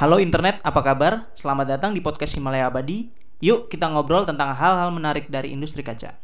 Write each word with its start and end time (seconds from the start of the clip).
Halo 0.00 0.16
internet, 0.16 0.64
apa 0.64 0.80
kabar? 0.80 1.28
Selamat 1.36 1.76
datang 1.76 1.92
di 1.92 2.00
podcast 2.00 2.32
Himalaya 2.32 2.72
Abadi. 2.72 3.12
Yuk 3.44 3.68
kita 3.68 3.84
ngobrol 3.84 4.24
tentang 4.24 4.56
hal-hal 4.56 4.88
menarik 4.88 5.28
dari 5.28 5.52
industri 5.52 5.84
kaca. 5.84 6.16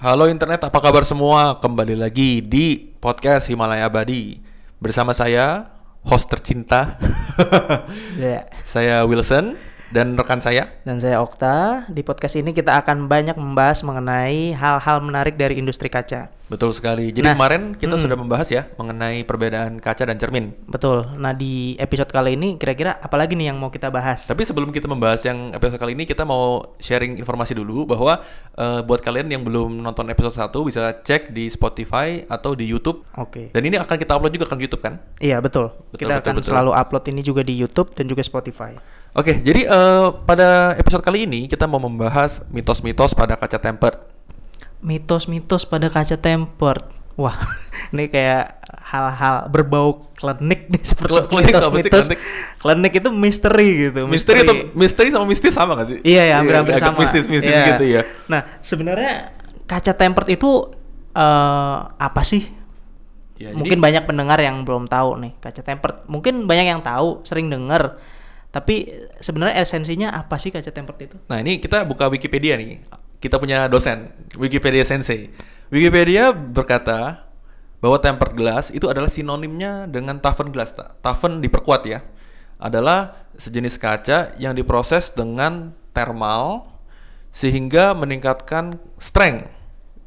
Halo 0.00 0.32
internet, 0.32 0.64
apa 0.64 0.80
kabar 0.80 1.04
semua? 1.04 1.60
Kembali 1.60 1.92
lagi 1.92 2.40
di 2.40 2.96
podcast 3.04 3.52
Himalaya 3.52 3.92
Abadi 3.92 4.40
bersama 4.80 5.12
saya, 5.12 5.68
host 6.08 6.32
tercinta. 6.32 6.88
Ya. 8.16 8.48
saya 8.64 9.04
Wilson 9.04 9.73
dan 9.92 10.16
rekan 10.16 10.40
saya. 10.40 10.70
Dan 10.86 11.02
saya 11.02 11.20
Okta. 11.20 11.88
Di 11.90 12.00
podcast 12.00 12.38
ini 12.38 12.56
kita 12.56 12.80
akan 12.80 13.10
banyak 13.10 13.36
membahas 13.36 13.84
mengenai 13.84 14.56
hal-hal 14.56 15.02
menarik 15.04 15.36
dari 15.36 15.60
industri 15.60 15.92
kaca. 15.92 16.30
Betul 16.44 16.76
sekali. 16.76 17.08
Jadi 17.08 17.24
Nah, 17.24 17.32
kemarin 17.32 17.72
kita 17.72 17.96
mm-mm. 17.96 18.04
sudah 18.04 18.16
membahas 18.20 18.48
ya 18.52 18.68
mengenai 18.76 19.24
perbedaan 19.24 19.80
kaca 19.80 20.04
dan 20.04 20.20
cermin. 20.20 20.52
Betul. 20.68 21.08
Nah 21.16 21.32
di 21.32 21.72
episode 21.80 22.12
kali 22.12 22.36
ini 22.36 22.60
kira-kira 22.60 23.00
apa 23.00 23.16
lagi 23.16 23.32
nih 23.32 23.48
yang 23.48 23.56
mau 23.56 23.72
kita 23.72 23.88
bahas? 23.88 24.28
Tapi 24.28 24.44
sebelum 24.44 24.68
kita 24.68 24.84
membahas 24.84 25.24
yang 25.24 25.56
episode 25.56 25.80
kali 25.80 25.96
ini, 25.96 26.04
kita 26.04 26.28
mau 26.28 26.76
sharing 26.76 27.16
informasi 27.16 27.56
dulu 27.56 27.88
bahwa 27.88 28.20
eh, 28.60 28.80
buat 28.84 29.00
kalian 29.00 29.32
yang 29.32 29.42
belum 29.42 29.80
nonton 29.80 30.04
episode 30.12 30.36
1 30.36 30.52
bisa 30.68 30.92
cek 31.00 31.32
di 31.32 31.48
Spotify 31.48 32.20
atau 32.28 32.52
di 32.52 32.68
YouTube. 32.68 33.08
Oke. 33.16 33.48
Dan 33.56 33.64
ini 33.64 33.80
akan 33.80 33.96
kita 33.96 34.12
upload 34.12 34.36
juga 34.36 34.46
ke 34.52 34.54
YouTube 34.60 34.84
kan? 34.84 35.00
Iya 35.24 35.40
betul. 35.40 35.72
Betul, 35.96 35.98
kita 36.04 36.12
betul, 36.20 36.22
akan 36.28 36.34
betul. 36.36 36.48
selalu 36.52 36.70
upload 36.76 37.04
ini 37.08 37.20
juga 37.24 37.40
di 37.40 37.56
YouTube 37.56 37.96
dan 37.96 38.04
juga 38.04 38.20
Spotify. 38.20 38.76
Oke, 39.14 39.38
jadi 39.38 39.62
eh, 39.64 40.06
pada 40.26 40.74
episode 40.74 40.98
kali 41.00 41.22
ini 41.22 41.46
kita 41.46 41.70
mau 41.70 41.78
membahas 41.78 42.42
mitos-mitos 42.50 43.14
pada 43.14 43.38
kaca 43.38 43.62
tempered. 43.62 43.94
Mitos-mitos 44.82 45.62
pada 45.64 45.86
kaca 45.86 46.18
tempered. 46.18 46.82
Wah, 47.14 47.38
ini 47.94 48.10
kayak 48.10 48.58
hal-hal 48.84 49.46
berbau 49.46 50.02
klinik 50.12 50.66
nih 50.66 50.82
seperti 50.82 51.14
Kl- 51.14 51.28
klinik 51.30 51.54
apa 51.54 51.62
sih, 51.62 51.70
mitos-mitos. 51.78 52.04
klinik? 52.04 52.20
Klinik 52.58 52.92
itu 52.92 53.08
misteri 53.14 53.68
gitu. 53.86 54.00
Misteri 54.04 54.38
atau 54.42 54.54
misteri 54.74 55.08
sama 55.08 55.24
mistis 55.24 55.54
sama 55.54 55.72
gak 55.78 55.88
sih? 55.88 55.98
Iya 56.02 56.22
ya, 56.26 56.34
hampir-hampir 56.42 56.74
sama. 56.76 56.98
Mistis-mistis 56.98 57.54
Iya. 57.54 57.66
gitu 57.70 57.84
ya. 57.86 58.02
Nah, 58.26 58.40
sebenarnya 58.60 59.30
kaca 59.64 59.94
tempered 59.94 60.34
itu 60.34 60.74
eh 61.14 61.76
apa 61.86 62.22
sih? 62.26 62.50
Ya, 63.38 63.54
Mungkin 63.54 63.78
jadi- 63.78 63.86
banyak 63.86 64.04
pendengar 64.06 64.42
yang 64.42 64.66
belum 64.66 64.90
tahu 64.90 65.22
nih 65.22 65.38
kaca 65.38 65.62
tempered. 65.62 66.02
Mungkin 66.10 66.50
banyak 66.50 66.66
yang 66.68 66.82
tahu, 66.82 67.22
sering 67.22 67.46
dengar. 67.46 67.94
Tapi 68.54 68.86
sebenarnya 69.18 69.58
esensinya 69.66 70.14
apa 70.14 70.38
sih 70.38 70.54
kaca 70.54 70.70
tempered 70.70 71.10
itu? 71.10 71.16
Nah 71.26 71.42
ini 71.42 71.58
kita 71.58 71.82
buka 71.82 72.06
Wikipedia 72.06 72.54
nih. 72.54 72.78
Kita 73.18 73.42
punya 73.42 73.66
dosen, 73.66 74.14
Wikipedia 74.38 74.86
Sensei. 74.86 75.34
Wikipedia 75.74 76.30
berkata 76.30 77.26
bahwa 77.82 77.98
tempered 77.98 78.38
glass 78.38 78.70
itu 78.70 78.86
adalah 78.86 79.10
sinonimnya 79.10 79.90
dengan 79.90 80.22
toughened 80.22 80.54
glass. 80.54 80.70
Ta- 80.70 80.94
Toughen 81.02 81.42
diperkuat 81.42 81.82
ya. 81.82 82.06
Adalah 82.62 83.26
sejenis 83.34 83.74
kaca 83.82 84.38
yang 84.38 84.54
diproses 84.54 85.10
dengan 85.10 85.74
thermal 85.90 86.70
sehingga 87.34 87.90
meningkatkan 87.98 88.78
strength 89.02 89.50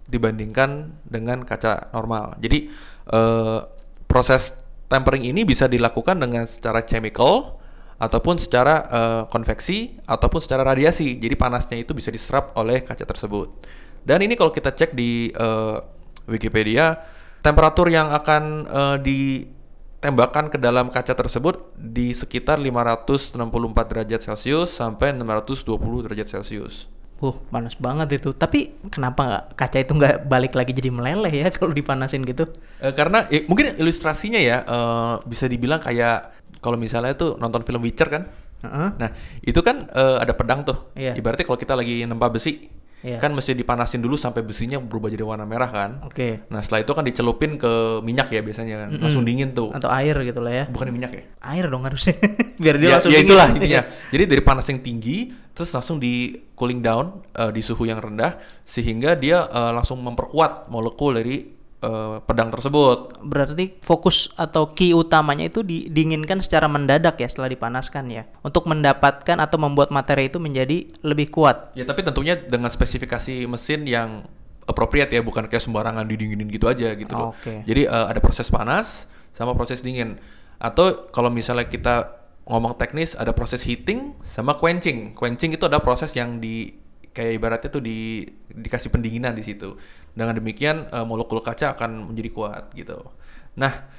dibandingkan 0.08 0.95
dengan 1.04 1.44
kaca 1.44 1.92
normal. 1.92 2.39
Jadi 2.39 2.72
eh, 3.11 3.59
proses 4.08 4.56
tempering 4.88 5.28
ini 5.28 5.44
bisa 5.44 5.67
dilakukan 5.67 6.16
dengan 6.16 6.48
secara 6.48 6.80
chemical 6.88 7.57
ataupun 7.98 8.38
secara 8.38 8.86
eh, 8.88 9.23
konveksi 9.30 9.98
ataupun 10.06 10.40
secara 10.42 10.62
radiasi. 10.66 11.17
Jadi 11.17 11.34
panasnya 11.34 11.78
itu 11.81 11.98
bisa 11.98 12.14
diserap 12.14 12.54
oleh 12.58 12.86
kaca 12.86 13.04
tersebut. 13.04 13.50
Dan 14.06 14.23
ini 14.23 14.38
kalau 14.39 14.54
kita 14.54 14.72
cek 14.72 14.94
di 14.94 15.34
eh, 15.34 15.78
Wikipedia, 16.30 16.95
temperatur 17.42 17.89
yang 17.89 18.14
akan 18.14 18.44
eh, 18.70 18.98
ditembakkan 19.02 20.54
ke 20.54 20.58
dalam 20.61 20.94
kaca 20.94 21.17
tersebut 21.17 21.73
di 21.76 22.14
sekitar 22.14 22.61
564 22.61 23.36
derajat 23.89 24.22
Celcius 24.32 24.77
sampai 24.77 25.11
620 25.17 26.05
derajat 26.05 26.27
Celcius. 26.38 26.98
Wuh, 27.17 27.33
panas 27.49 27.73
banget 27.82 28.22
itu. 28.22 28.30
Tapi 28.30 28.77
kenapa 28.93 29.22
nggak 29.26 29.43
kaca 29.58 29.77
itu 29.82 29.92
nggak 29.98 30.16
balik 30.30 30.54
lagi 30.54 30.70
jadi 30.70 30.93
meleleh 30.93 31.33
ya 31.33 31.48
kalau 31.55 31.73
dipanasin 31.73 32.22
gitu? 32.22 32.45
Eh, 32.77 32.93
karena 32.93 33.26
eh, 33.33 33.49
mungkin 33.49 33.73
ilustrasinya 33.82 34.38
ya 34.38 34.61
eh, 34.61 35.14
bisa 35.26 35.49
dibilang 35.49 35.82
kayak 35.82 36.38
kalau 36.60 36.76
misalnya 36.76 37.14
tuh 37.14 37.36
nonton 37.38 37.62
film 37.62 37.82
Witcher 37.82 38.10
kan. 38.10 38.23
Heeh. 38.58 38.90
Nah, 38.98 39.10
itu 39.42 39.60
kan 39.62 39.86
eh, 39.86 40.18
ada 40.18 40.34
pedang 40.34 40.66
tuh. 40.66 40.90
Iya. 40.98 41.14
Ibaratnya 41.14 41.45
kalau 41.45 41.60
kita 41.60 41.78
lagi 41.78 42.02
nempa 42.04 42.28
besi, 42.28 42.73
Iya. 43.06 43.22
kan 43.22 43.30
mesti 43.30 43.54
dipanasin 43.54 44.02
dulu 44.02 44.18
sampai 44.18 44.42
besinya 44.42 44.82
berubah 44.82 45.14
jadi 45.14 45.22
warna 45.22 45.46
merah 45.46 45.70
kan. 45.70 46.02
Oke. 46.02 46.42
Nah, 46.50 46.66
setelah 46.66 46.82
itu 46.82 46.92
kan 46.98 47.06
dicelupin 47.06 47.54
ke 47.62 48.02
minyak 48.02 48.34
ya 48.34 48.42
biasanya 48.42 48.76
kan. 48.82 48.90
Langsung 48.98 49.22
dingin 49.22 49.54
tuh. 49.54 49.70
Atau 49.70 49.86
air 49.94 50.17
gitu 50.26 50.42
lah 50.42 50.50
ya. 50.50 50.66
Bukan 50.66 50.90
minyak 50.90 51.14
ya? 51.14 51.23
Air 51.46 51.70
dong 51.70 51.86
harusnya. 51.86 52.17
Biar 52.66 52.82
dia 52.82 52.90
ya, 52.90 52.94
langsung 52.98 53.14
ya 53.14 53.22
dingin. 53.22 53.30
itulah 53.30 53.48
intinya. 53.54 53.82
Jadi 54.17 54.23
dari 54.26 54.42
panas 54.42 54.66
yang 54.73 54.82
tinggi 54.82 55.30
terus 55.54 55.70
langsung 55.73 56.02
di 56.02 56.34
cooling 56.58 56.82
down 56.82 57.22
eh, 57.38 57.54
di 57.54 57.62
suhu 57.62 57.86
yang 57.86 58.02
rendah 58.02 58.34
sehingga 58.66 59.14
dia 59.14 59.46
eh, 59.46 59.72
langsung 59.78 60.02
memperkuat 60.02 60.66
molekul 60.73 61.22
dari 61.22 61.57
eh, 61.83 62.17
pedang 62.23 62.49
tersebut. 62.49 63.20
Berarti 63.21 63.77
fokus 63.82 64.32
atau 64.38 64.70
key 64.71 64.93
utamanya 64.93 65.48
itu 65.49 65.61
didinginkan 65.61 66.42
secara 66.42 66.65
mendadak 66.65 67.17
ya 67.20 67.27
setelah 67.30 67.52
dipanaskan 67.52 68.10
ya. 68.10 68.23
Untuk 68.42 68.65
mendapatkan 68.65 69.38
atau 69.38 69.58
membuat 69.61 69.89
materi 69.93 70.30
itu 70.30 70.37
menjadi 70.37 70.89
lebih 71.02 71.33
kuat. 71.33 71.73
Ya 71.77 71.83
tapi 71.86 72.02
tentunya 72.02 72.37
dengan 72.37 72.70
spesifikasi 72.70 73.45
mesin 73.45 73.86
yang 73.86 74.26
appropriate 74.67 75.10
ya, 75.10 75.23
bukan 75.23 75.48
kayak 75.48 75.64
sembarangan 75.64 76.04
didinginin 76.04 76.52
gitu 76.52 76.67
aja 76.67 76.92
gitu 76.93 77.14
loh. 77.16 77.32
Oke. 77.32 77.64
Jadi 77.64 77.87
eh, 77.87 78.05
ada 78.11 78.20
proses 78.20 78.48
panas 78.52 79.08
sama 79.32 79.54
proses 79.54 79.86
dingin. 79.86 80.20
Atau 80.58 81.10
kalau 81.14 81.30
misalnya 81.30 81.70
kita 81.70 82.17
ngomong 82.48 82.80
teknis 82.80 83.14
ada 83.14 83.36
proses 83.36 83.61
heating 83.67 84.16
sama 84.23 84.55
quenching. 84.55 85.14
Quenching 85.14 85.54
itu 85.54 85.67
adalah 85.67 85.83
proses 85.83 86.16
yang 86.16 86.39
di 86.39 86.86
kayak 87.17 87.33
ibaratnya 87.42 87.70
tuh 87.73 87.82
di 87.82 88.22
dikasih 88.54 88.94
pendinginan 88.94 89.33
di 89.33 89.42
situ. 89.42 89.73
Dengan 90.14 90.38
demikian 90.38 90.86
eh, 90.94 91.05
molekul 91.05 91.42
kaca 91.42 91.73
akan 91.73 92.14
menjadi 92.14 92.30
kuat 92.30 92.64
gitu. 92.78 93.02
Nah, 93.58 93.89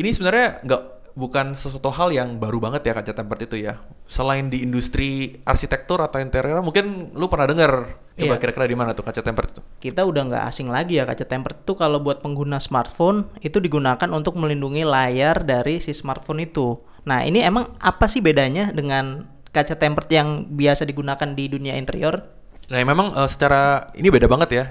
ini 0.00 0.08
sebenarnya 0.08 0.64
nggak 0.64 0.82
bukan 1.12 1.52
sesuatu 1.52 1.92
hal 1.92 2.08
yang 2.08 2.40
baru 2.40 2.56
banget 2.56 2.88
ya 2.88 2.92
kaca 2.96 3.12
tempered 3.12 3.44
itu 3.44 3.56
ya. 3.60 3.84
Selain 4.08 4.48
di 4.48 4.64
industri 4.64 5.40
arsitektur 5.44 6.00
atau 6.00 6.20
interior, 6.20 6.64
mungkin 6.64 7.12
lu 7.12 7.28
pernah 7.28 7.48
dengar. 7.52 8.00
Coba 8.12 8.36
Iya. 8.36 8.40
kira-kira 8.40 8.68
di 8.68 8.76
mana 8.76 8.92
tuh 8.92 9.04
kaca 9.04 9.24
tempered 9.24 9.56
itu? 9.56 9.60
Kita 9.80 10.04
udah 10.04 10.28
nggak 10.28 10.44
asing 10.48 10.68
lagi 10.68 11.00
ya 11.00 11.08
kaca 11.08 11.24
tempered 11.24 11.64
itu 11.64 11.72
kalau 11.76 12.00
buat 12.00 12.20
pengguna 12.20 12.60
smartphone 12.60 13.28
itu 13.40 13.56
digunakan 13.56 14.08
untuk 14.12 14.36
melindungi 14.36 14.84
layar 14.84 15.44
dari 15.44 15.80
si 15.80 15.96
smartphone 15.96 16.44
itu. 16.44 16.76
Nah 17.08 17.24
ini 17.24 17.40
emang 17.40 17.72
apa 17.80 18.08
sih 18.12 18.20
bedanya 18.20 18.68
dengan 18.68 19.28
kaca 19.52 19.76
tempered 19.80 20.08
yang 20.12 20.48
biasa 20.52 20.84
digunakan 20.84 21.28
di 21.32 21.44
dunia 21.48 21.76
interior? 21.76 22.41
Nah, 22.72 22.80
memang 22.88 23.12
eh, 23.12 23.28
secara 23.28 23.92
ini 24.00 24.08
beda 24.08 24.24
banget 24.32 24.50
ya. 24.56 24.64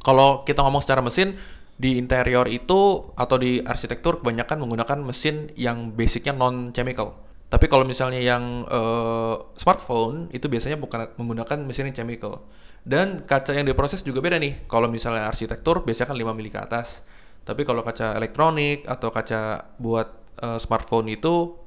Kalau 0.00 0.42
kita 0.48 0.64
ngomong 0.64 0.80
secara 0.80 1.04
mesin 1.04 1.36
di 1.76 2.00
interior 2.00 2.48
itu 2.48 3.12
atau 3.12 3.36
di 3.36 3.60
arsitektur 3.60 4.24
kebanyakan 4.24 4.64
menggunakan 4.64 4.98
mesin 5.04 5.52
yang 5.54 5.92
basicnya 5.92 6.32
non 6.32 6.72
chemical. 6.72 7.12
Tapi 7.52 7.68
kalau 7.68 7.84
misalnya 7.84 8.24
yang 8.24 8.64
eh, 8.64 9.34
smartphone 9.60 10.32
itu 10.32 10.48
biasanya 10.48 10.80
bukan 10.80 11.12
menggunakan 11.20 11.60
mesin 11.68 11.92
yang 11.92 11.96
chemical. 12.00 12.48
Dan 12.82 13.22
kaca 13.28 13.52
yang 13.52 13.68
diproses 13.68 14.00
juga 14.00 14.24
beda 14.24 14.40
nih. 14.40 14.64
Kalau 14.66 14.88
misalnya 14.88 15.28
arsitektur 15.28 15.84
biasanya 15.84 16.16
kan 16.16 16.18
5 16.18 16.32
mili 16.32 16.48
ke 16.48 16.58
atas. 16.58 17.04
Tapi 17.44 17.68
kalau 17.68 17.84
kaca 17.84 18.16
elektronik 18.16 18.88
atau 18.88 19.12
kaca 19.12 19.76
buat 19.76 20.08
eh, 20.40 20.56
smartphone 20.56 21.12
itu 21.12 21.60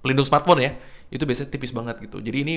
pelindung 0.00 0.24
smartphone 0.24 0.64
ya, 0.64 0.72
itu 1.12 1.28
biasanya 1.28 1.52
tipis 1.52 1.76
banget 1.76 2.00
gitu. 2.08 2.24
Jadi 2.24 2.38
ini 2.40 2.54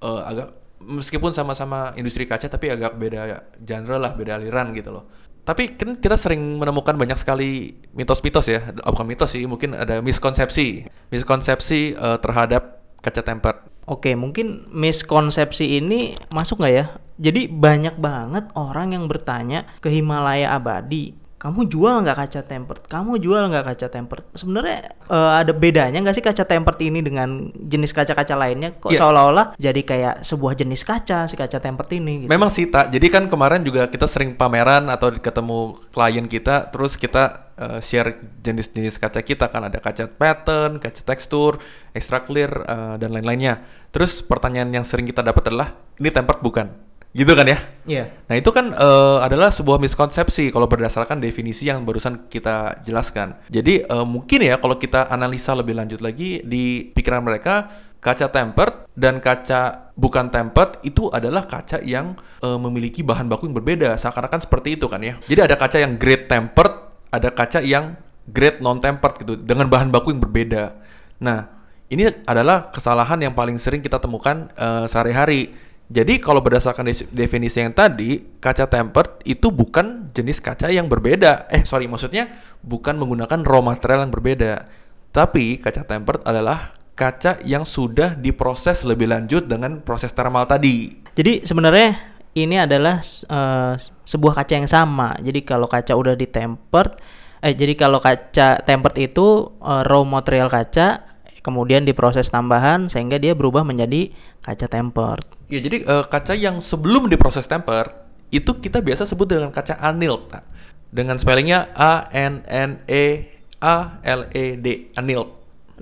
eh, 0.00 0.22
agak 0.22 0.62
meskipun 0.86 1.30
sama-sama 1.30 1.94
industri 1.94 2.26
kaca 2.26 2.50
tapi 2.50 2.70
agak 2.70 2.98
beda 2.98 3.42
genre 3.62 3.96
lah, 3.98 4.12
beda 4.14 4.38
aliran 4.38 4.74
gitu 4.74 4.90
loh. 4.90 5.04
Tapi 5.42 5.74
kan 5.74 5.98
kita 5.98 6.14
sering 6.14 6.38
menemukan 6.62 6.94
banyak 6.94 7.18
sekali 7.18 7.74
mitos-mitos 7.98 8.46
ya, 8.46 8.62
oh, 8.86 8.94
bukan 8.94 9.06
mitos 9.10 9.34
sih, 9.34 9.42
mungkin 9.50 9.74
ada 9.74 9.98
miskonsepsi, 9.98 10.86
miskonsepsi 11.10 11.98
eh, 11.98 12.18
terhadap 12.22 12.82
kaca 13.02 13.22
tempered. 13.26 13.58
Oke, 13.90 14.14
mungkin 14.14 14.70
miskonsepsi 14.70 15.82
ini 15.82 16.14
masuk 16.30 16.62
nggak 16.62 16.74
ya? 16.74 16.86
Jadi 17.18 17.50
banyak 17.50 17.98
banget 17.98 18.54
orang 18.54 18.94
yang 18.94 19.10
bertanya 19.10 19.66
ke 19.82 19.90
Himalaya 19.90 20.54
Abadi, 20.54 21.18
kamu 21.42 21.66
jual 21.66 22.06
nggak 22.06 22.18
kaca 22.22 22.40
tempered? 22.46 22.86
Kamu 22.86 23.18
jual 23.18 23.50
nggak 23.50 23.74
kaca 23.74 23.90
tempered? 23.90 24.22
Sebenarnya 24.38 24.94
eh, 25.10 25.32
ada 25.42 25.50
bedanya 25.50 25.98
nggak 25.98 26.14
sih 26.14 26.22
kaca 26.22 26.46
tempered 26.46 26.78
ini 26.86 27.02
dengan 27.02 27.50
jenis 27.50 27.90
kaca-kaca 27.90 28.38
lainnya? 28.38 28.78
Kok 28.78 28.94
Iya. 28.94 29.02
seolah-olah 29.02 29.46
jadi 29.58 29.82
kayak 29.82 30.14
sebuah 30.22 30.54
jenis 30.54 30.86
kaca 30.86 31.26
si 31.26 31.34
kaca 31.34 31.58
tempered 31.58 31.90
ini? 31.98 32.22
Gitu. 32.22 32.30
Memang 32.30 32.46
sih 32.46 32.70
tak. 32.70 32.94
Jadi 32.94 33.10
kan 33.10 33.26
kemarin 33.26 33.66
juga 33.66 33.90
kita 33.90 34.06
sering 34.06 34.38
pameran 34.38 34.86
atau 34.86 35.10
ketemu 35.10 35.82
klien 35.90 36.30
kita, 36.30 36.70
terus 36.70 36.94
kita 36.94 37.50
uh, 37.58 37.82
share 37.82 38.22
jenis-jenis 38.38 39.02
kaca 39.02 39.18
kita 39.26 39.50
kan 39.50 39.66
ada 39.66 39.82
kaca 39.82 40.06
pattern, 40.14 40.78
kaca 40.78 41.02
tekstur, 41.02 41.58
extra 41.90 42.22
clear 42.22 42.54
uh, 42.70 42.94
dan 43.02 43.10
lain-lainnya. 43.10 43.66
Terus 43.90 44.22
pertanyaan 44.22 44.70
yang 44.70 44.86
sering 44.86 45.10
kita 45.10 45.26
dapat 45.26 45.50
adalah 45.50 45.74
ini 45.98 46.06
tempered 46.14 46.38
bukan? 46.38 46.91
Gitu 47.12 47.28
kan 47.36 47.44
ya? 47.44 47.58
Iya. 47.84 48.04
Nah 48.24 48.36
itu 48.40 48.48
kan 48.56 48.72
eh, 48.72 49.18
adalah 49.20 49.52
sebuah 49.52 49.76
miskonsepsi 49.76 50.48
kalau 50.48 50.64
berdasarkan 50.64 51.20
definisi 51.20 51.68
yang 51.68 51.84
barusan 51.84 52.24
kita 52.32 52.80
jelaskan. 52.88 53.36
Jadi 53.52 53.84
eh, 53.84 54.06
mungkin 54.08 54.40
ya 54.40 54.56
kalau 54.56 54.80
kita 54.80 55.12
analisa 55.12 55.52
lebih 55.52 55.76
lanjut 55.76 56.00
lagi 56.00 56.40
di 56.40 56.88
pikiran 56.88 57.20
mereka 57.20 57.68
kaca 58.00 58.32
tempered 58.32 58.88
dan 58.96 59.20
kaca 59.22 59.92
bukan 59.94 60.32
tempered 60.32 60.80
itu 60.82 61.12
adalah 61.12 61.44
kaca 61.44 61.84
yang 61.84 62.16
eh, 62.40 62.58
memiliki 62.58 63.04
bahan 63.04 63.28
baku 63.28 63.52
yang 63.52 63.56
berbeda. 63.60 63.92
Seakan-akan 64.00 64.40
seperti 64.40 64.80
itu 64.80 64.88
kan 64.88 65.04
ya. 65.04 65.20
Jadi 65.28 65.40
ada 65.52 65.56
kaca 65.60 65.78
yang 65.84 66.00
grade 66.00 66.32
tempered, 66.32 66.72
ada 67.12 67.28
kaca 67.28 67.60
yang 67.60 68.00
grade 68.24 68.64
non 68.64 68.80
tempered 68.80 69.20
gitu 69.20 69.36
dengan 69.36 69.68
bahan 69.68 69.92
baku 69.92 70.16
yang 70.16 70.22
berbeda. 70.24 70.80
Nah 71.20 71.60
ini 71.92 72.08
adalah 72.24 72.72
kesalahan 72.72 73.20
yang 73.20 73.36
paling 73.36 73.60
sering 73.60 73.84
kita 73.84 74.00
temukan 74.00 74.48
eh, 74.56 74.88
sehari-hari. 74.88 75.71
Jadi 75.92 76.24
kalau 76.24 76.40
berdasarkan 76.40 76.88
definisi 77.12 77.60
yang 77.60 77.76
tadi, 77.76 78.40
kaca 78.40 78.64
tempered 78.64 79.20
itu 79.28 79.52
bukan 79.52 80.08
jenis 80.16 80.40
kaca 80.40 80.72
yang 80.72 80.88
berbeda. 80.88 81.52
Eh 81.52 81.68
sorry, 81.68 81.84
maksudnya 81.84 82.32
bukan 82.64 82.96
menggunakan 82.96 83.44
raw 83.44 83.60
material 83.60 84.08
yang 84.08 84.12
berbeda. 84.12 84.72
Tapi 85.12 85.60
kaca 85.60 85.84
tempered 85.84 86.24
adalah 86.24 86.72
kaca 86.96 87.44
yang 87.44 87.68
sudah 87.68 88.16
diproses 88.16 88.88
lebih 88.88 89.12
lanjut 89.12 89.44
dengan 89.44 89.84
proses 89.84 90.16
thermal 90.16 90.48
tadi. 90.48 90.88
Jadi 91.12 91.44
sebenarnya 91.44 92.16
ini 92.40 92.56
adalah 92.56 93.04
eh, 93.04 93.74
sebuah 94.08 94.32
kaca 94.40 94.54
yang 94.64 94.70
sama. 94.72 95.12
Jadi 95.20 95.44
kalau 95.44 95.68
kaca 95.68 95.92
udah 95.92 96.16
di 96.16 96.24
tempered, 96.24 96.96
eh 97.44 97.52
jadi 97.52 97.76
kalau 97.76 98.00
kaca 98.00 98.64
tempered 98.64 98.96
itu 98.96 99.52
eh, 99.60 99.82
raw 99.84 100.00
material 100.08 100.48
kaca, 100.48 101.11
kemudian 101.42 101.84
diproses 101.84 102.30
tambahan 102.30 102.88
sehingga 102.88 103.18
dia 103.18 103.34
berubah 103.34 103.66
menjadi 103.66 104.14
kaca 104.40 104.66
tempered. 104.70 105.26
Ya 105.50 105.60
jadi 105.60 105.84
eh, 105.84 106.04
kaca 106.06 106.32
yang 106.38 106.62
sebelum 106.62 107.10
diproses 107.10 107.44
tempered 107.50 107.92
itu 108.32 108.56
kita 108.56 108.80
biasa 108.80 109.04
sebut 109.04 109.28
dengan 109.28 109.52
kaca 109.52 109.76
annealed. 109.76 110.30
Pak. 110.30 110.42
Dengan 110.88 111.20
spellingnya 111.20 111.68
A 111.76 112.08
N 112.14 112.40
N 112.48 112.80
E 112.88 113.28
A 113.60 114.00
L 114.00 114.30
E 114.32 114.56
D 114.56 114.88
annealed. 114.96 115.28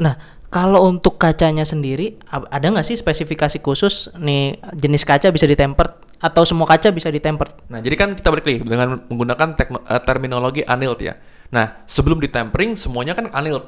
Nah, 0.01 0.19
kalau 0.51 0.91
untuk 0.91 1.15
kacanya 1.15 1.63
sendiri 1.63 2.19
ada 2.27 2.67
nggak 2.67 2.83
sih 2.83 2.99
spesifikasi 2.99 3.63
khusus 3.63 4.11
nih 4.19 4.59
jenis 4.75 5.07
kaca 5.07 5.31
bisa 5.31 5.47
ditempered 5.47 5.95
atau 6.21 6.43
semua 6.45 6.67
kaca 6.67 6.91
bisa 6.91 7.09
ditempered? 7.09 7.71
Nah, 7.73 7.81
jadi 7.81 7.95
kan 7.97 8.09
kita 8.13 8.29
balik 8.29 8.67
dengan 8.67 9.01
menggunakan 9.09 9.57
tekno- 9.57 9.87
eh, 9.87 10.03
terminologi 10.03 10.67
annealed 10.67 11.01
ya. 11.01 11.17
Nah, 11.51 11.83
sebelum 11.87 12.19
ditempering 12.19 12.75
semuanya 12.75 13.15
kan 13.15 13.31
annealed. 13.31 13.67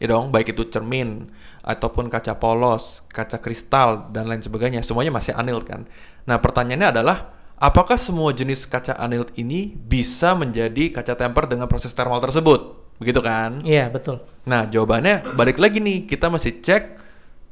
Ya 0.00 0.08
dong, 0.08 0.32
baik 0.32 0.56
itu 0.56 0.64
cermin 0.72 1.28
ataupun 1.60 2.08
kaca 2.08 2.40
polos, 2.40 3.04
kaca 3.12 3.36
kristal 3.36 4.08
dan 4.08 4.32
lain 4.32 4.40
sebagainya, 4.40 4.80
semuanya 4.80 5.12
masih 5.12 5.36
annealed 5.36 5.68
kan. 5.68 5.84
Nah, 6.24 6.40
pertanyaannya 6.40 6.88
adalah 6.88 7.36
apakah 7.60 8.00
semua 8.00 8.32
jenis 8.32 8.64
kaca 8.64 8.96
annealed 8.96 9.28
ini 9.36 9.76
bisa 9.76 10.32
menjadi 10.32 10.88
kaca 10.88 11.20
tempered 11.20 11.52
dengan 11.52 11.68
proses 11.68 11.92
thermal 11.92 12.16
tersebut? 12.24 12.80
Begitu 12.96 13.20
kan? 13.20 13.60
Iya, 13.60 13.92
betul. 13.92 14.24
Nah, 14.48 14.64
jawabannya 14.72 15.36
balik 15.36 15.60
lagi 15.60 15.84
nih, 15.84 16.08
kita 16.08 16.32
mesti 16.32 16.64
cek 16.64 16.96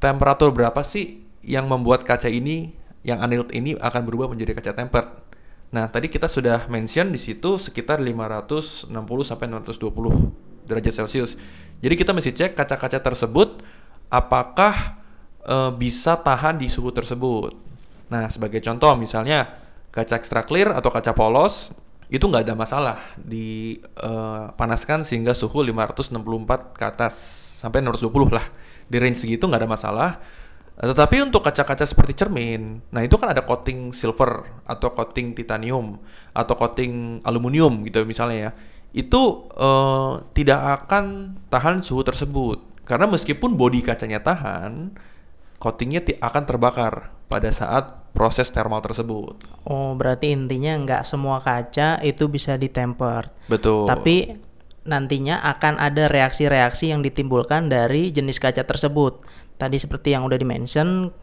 temperatur 0.01 0.49
berapa 0.49 0.81
sih 0.81 1.21
yang 1.45 1.69
membuat 1.69 2.01
kaca 2.01 2.33
ini 2.33 2.73
yang 3.05 3.21
annealed 3.21 3.53
ini 3.53 3.77
akan 3.77 4.09
berubah 4.09 4.25
menjadi 4.25 4.57
kaca 4.57 4.73
tempered. 4.73 5.05
Nah, 5.69 5.85
tadi 5.85 6.09
kita 6.09 6.25
sudah 6.25 6.65
mention 6.65 7.13
di 7.13 7.21
situ 7.21 7.61
sekitar 7.61 8.01
560 8.01 8.89
sampai 9.21 9.45
620 9.53 10.48
derajat 10.69 10.93
Celcius. 10.93 11.35
Jadi 11.81 11.93
kita 11.97 12.13
mesti 12.13 12.29
cek 12.29 12.53
kaca-kaca 12.53 13.01
tersebut 13.01 13.65
apakah 14.13 15.01
eh, 15.49 15.71
bisa 15.73 16.21
tahan 16.21 16.61
di 16.61 16.69
suhu 16.69 16.93
tersebut. 16.93 17.57
Nah, 18.13 18.29
sebagai 18.29 18.61
contoh 18.61 18.93
misalnya 18.93 19.49
kaca 19.89 20.17
extra 20.17 20.45
clear 20.45 20.69
atau 20.73 20.93
kaca 20.93 21.17
polos 21.17 21.73
itu 22.09 22.25
nggak 22.25 22.41
ada 22.49 22.55
masalah 22.57 22.97
dipanaskan 23.21 25.05
sehingga 25.05 25.37
suhu 25.37 25.61
564 25.61 26.73
ke 26.73 26.85
atas 26.85 27.13
sampai 27.61 27.85
620 27.85 28.33
lah 28.33 28.45
di 28.89 28.97
range 28.97 29.21
segitu 29.21 29.45
nggak 29.45 29.61
ada 29.61 29.69
masalah 29.69 30.09
tetapi 30.79 31.21
untuk 31.21 31.45
kaca-kaca 31.45 31.85
seperti 31.85 32.17
cermin 32.17 32.81
nah 32.89 33.05
itu 33.05 33.13
kan 33.13 33.29
ada 33.29 33.45
coating 33.45 33.93
silver 33.93 34.41
atau 34.65 34.89
coating 34.89 35.37
titanium 35.37 36.01
atau 36.33 36.57
coating 36.57 37.21
aluminium 37.21 37.85
gitu 37.85 38.01
misalnya 38.09 38.49
ya 38.49 38.51
itu 38.91 39.21
eh, 39.53 40.13
tidak 40.33 40.59
akan 40.83 41.35
tahan 41.47 41.85
suhu 41.85 42.01
tersebut 42.01 42.57
karena 42.83 43.05
meskipun 43.05 43.53
bodi 43.53 43.85
kacanya 43.85 44.17
tahan 44.19 44.97
coatingnya 45.59 46.01
ti- 46.01 46.17
akan 46.17 46.43
terbakar 46.45 47.13
pada 47.29 47.53
saat 47.53 48.09
proses 48.09 48.49
thermal 48.49 48.81
tersebut 48.81 49.37
Oh, 49.69 49.93
berarti 49.93 50.33
intinya 50.33 50.73
nggak 50.81 51.03
semua 51.05 51.37
kaca 51.45 52.01
itu 52.01 52.25
bisa 52.25 52.57
ditempered. 52.57 53.29
betul 53.45 53.85
Tapi 53.85 54.33
nantinya 54.81 55.37
akan 55.45 55.77
ada 55.77 56.09
reaksi-reaksi 56.09 56.89
yang 56.89 57.05
ditimbulkan 57.05 57.69
dari 57.69 58.09
jenis 58.09 58.41
kaca 58.41 58.65
tersebut. 58.65 59.21
Tadi 59.61 59.77
seperti 59.77 60.17
yang 60.17 60.25
udah 60.25 60.39
dimention 60.41 61.13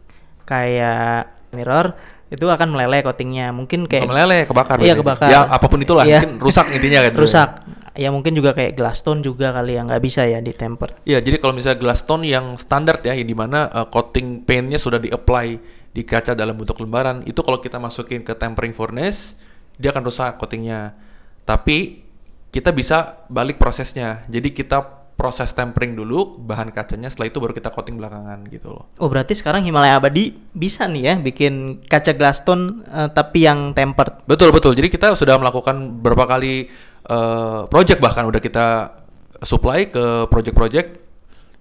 kayak 0.47 1.27
mirror 1.51 1.91
itu 2.27 2.43
akan 2.43 2.67
meleleh 2.75 2.99
coatingnya. 3.03 3.55
Mungkin 3.55 3.87
kayak 3.87 4.03
Bukan 4.07 4.11
meleleh 4.15 4.41
kebakar 4.43 4.77
Iya, 4.83 4.95
kebakar. 4.99 5.29
ya 5.31 5.39
apa 5.47 5.65
pun 5.71 5.79
itulah 5.79 6.03
Iya. 6.03 6.23
mungkin 6.23 6.43
rusak 6.43 6.65
intinya 6.75 6.99
kan 7.07 7.13
rusak. 7.15 7.49
Ya 7.97 8.13
mungkin 8.13 8.37
juga 8.37 8.53
kayak 8.53 8.77
glass 8.77 9.01
tone 9.01 9.25
juga 9.25 9.49
kali 9.49 9.73
ya 9.73 9.81
nggak 9.81 10.01
bisa 10.03 10.21
ya 10.29 10.37
ditempered. 10.37 11.01
Iya, 11.01 11.17
jadi 11.17 11.41
kalau 11.41 11.57
misalnya 11.57 11.81
glass 11.81 12.05
tone 12.05 12.29
yang 12.29 12.53
standar 12.61 13.01
ya, 13.01 13.17
yang 13.17 13.25
di 13.25 13.33
mana 13.33 13.65
uh, 13.73 13.89
coating 13.89 14.45
paintnya 14.45 14.77
sudah 14.77 15.01
di-apply 15.01 15.57
di 15.97 16.05
kaca 16.05 16.37
dalam 16.37 16.53
bentuk 16.53 16.77
lembaran, 16.77 17.25
itu 17.25 17.41
kalau 17.41 17.57
kita 17.57 17.81
masukin 17.81 18.21
ke 18.21 18.37
tempering 18.37 18.69
furnace, 18.69 19.33
dia 19.81 19.89
akan 19.89 20.05
rusak 20.05 20.37
coatingnya. 20.37 20.93
Tapi 21.41 22.05
kita 22.53 22.69
bisa 22.69 23.17
balik 23.33 23.57
prosesnya. 23.57 24.21
Jadi 24.29 24.53
kita 24.53 25.06
proses 25.17 25.49
tempering 25.57 25.97
dulu 25.97 26.37
bahan 26.37 26.69
kacanya, 26.69 27.09
setelah 27.09 27.33
itu 27.33 27.41
baru 27.41 27.51
kita 27.57 27.73
coating 27.73 27.97
belakangan 27.97 28.45
gitu 28.53 28.69
loh. 28.69 28.85
Oh 29.01 29.09
berarti 29.09 29.33
sekarang 29.33 29.65
Himalaya 29.65 29.97
Abadi 29.97 30.37
bisa 30.53 30.85
nih 30.85 31.03
ya 31.09 31.13
bikin 31.17 31.81
kaca 31.89 32.13
glass 32.13 32.45
tone 32.45 32.85
eh, 32.85 33.09
tapi 33.09 33.49
yang 33.49 33.73
tempered. 33.73 34.21
Betul 34.29 34.53
betul. 34.53 34.77
Jadi 34.77 34.93
kita 34.93 35.17
sudah 35.17 35.41
melakukan 35.41 35.97
beberapa 35.97 36.29
kali 36.29 36.69
uh, 37.09 37.65
project 37.65 37.97
bahkan 37.97 38.29
udah 38.29 38.37
kita 38.37 38.93
supply 39.41 39.89
ke 39.89 40.29
project-project 40.29 41.01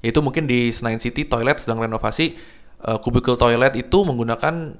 yaitu 0.05 0.20
mungkin 0.20 0.44
di 0.44 0.70
Senayan 0.70 1.00
City 1.00 1.25
toilet 1.25 1.56
sedang 1.56 1.81
renovasi 1.81 2.37
uh, 2.85 3.00
cubicle 3.00 3.41
toilet 3.41 3.73
itu 3.75 4.05
menggunakan 4.05 4.76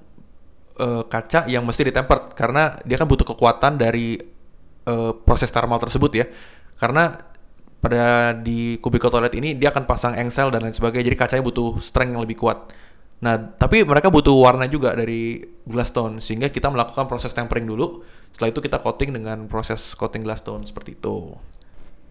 uh, 0.79 1.03
kaca 1.09 1.49
yang 1.49 1.65
mesti 1.65 1.89
ditempered 1.89 2.37
karena 2.37 2.77
dia 2.85 3.01
kan 3.01 3.09
butuh 3.09 3.25
kekuatan 3.25 3.81
dari 3.81 4.21
uh, 4.87 5.17
proses 5.17 5.49
thermal 5.49 5.81
tersebut 5.81 6.13
ya. 6.13 6.27
Karena 6.77 7.17
pada 7.81 8.35
di 8.35 8.81
cubicle 8.83 9.13
toilet 9.13 9.35
ini 9.37 9.55
dia 9.55 9.71
akan 9.71 9.85
pasang 9.87 10.17
engsel 10.19 10.51
dan 10.51 10.65
lain 10.65 10.75
sebagainya 10.75 11.13
jadi 11.13 11.19
kacanya 11.19 11.45
butuh 11.45 11.79
strength 11.79 12.13
yang 12.17 12.23
lebih 12.25 12.39
kuat. 12.41 12.73
Nah, 13.17 13.41
tapi 13.41 13.81
mereka 13.81 14.13
butuh 14.13 14.37
warna 14.37 14.69
juga 14.69 14.93
dari 14.93 15.41
glass 15.65 15.89
tone 15.89 16.21
sehingga 16.21 16.53
kita 16.53 16.69
melakukan 16.69 17.09
proses 17.09 17.33
tempering 17.33 17.65
dulu. 17.65 18.05
Setelah 18.29 18.53
itu 18.53 18.61
kita 18.61 18.77
coating 18.85 19.17
dengan 19.17 19.49
proses 19.49 19.97
coating 19.97 20.21
glass 20.21 20.45
tone 20.45 20.69
seperti 20.69 21.01
itu. 21.01 21.33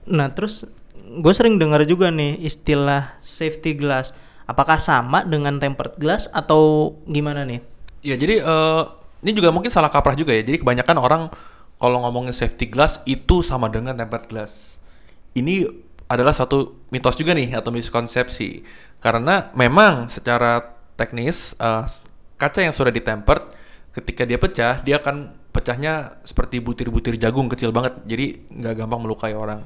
Nah 0.09 0.29
terus 0.33 0.65
gue 0.95 1.33
sering 1.33 1.57
dengar 1.61 1.85
juga 1.85 2.09
nih 2.09 2.41
istilah 2.41 3.17
safety 3.21 3.77
glass. 3.77 4.13
Apakah 4.45 4.77
sama 4.77 5.25
dengan 5.25 5.57
tempered 5.57 5.97
glass 5.97 6.29
atau 6.29 6.93
gimana 7.09 7.45
nih? 7.45 7.61
Ya, 8.05 8.13
jadi 8.13 8.45
eh, 8.45 8.83
ini 9.25 9.33
juga 9.33 9.49
mungkin 9.49 9.73
salah 9.73 9.89
kaprah 9.89 10.13
juga 10.13 10.33
ya. 10.33 10.45
Jadi 10.45 10.61
kebanyakan 10.61 10.97
orang 11.01 11.21
kalau 11.81 12.05
ngomongin 12.05 12.33
safety 12.33 12.69
glass 12.69 13.01
itu 13.09 13.41
sama 13.41 13.69
dengan 13.73 13.97
tempered 13.97 14.29
glass. 14.29 14.77
Ini 15.35 15.67
adalah 16.07 16.31
satu 16.31 16.87
mitos 16.89 17.19
juga 17.19 17.35
nih 17.35 17.51
atau 17.53 17.69
miskonsepsi. 17.75 18.63
Karena 19.03 19.51
memang 19.53 20.07
secara 20.07 20.63
teknis 20.95 21.53
eh, 21.59 21.83
kaca 22.39 22.59
yang 22.63 22.71
sudah 22.71 22.89
ditempered 22.89 23.43
ketika 23.91 24.23
dia 24.23 24.39
pecah, 24.39 24.79
dia 24.83 24.95
akan 24.99 25.31
pecahnya 25.51 26.19
seperti 26.27 26.59
butir-butir 26.59 27.19
jagung 27.19 27.51
kecil 27.51 27.75
banget. 27.75 27.99
Jadi 28.07 28.47
nggak 28.47 28.73
gampang 28.79 29.01
melukai 29.03 29.35
orang. 29.35 29.59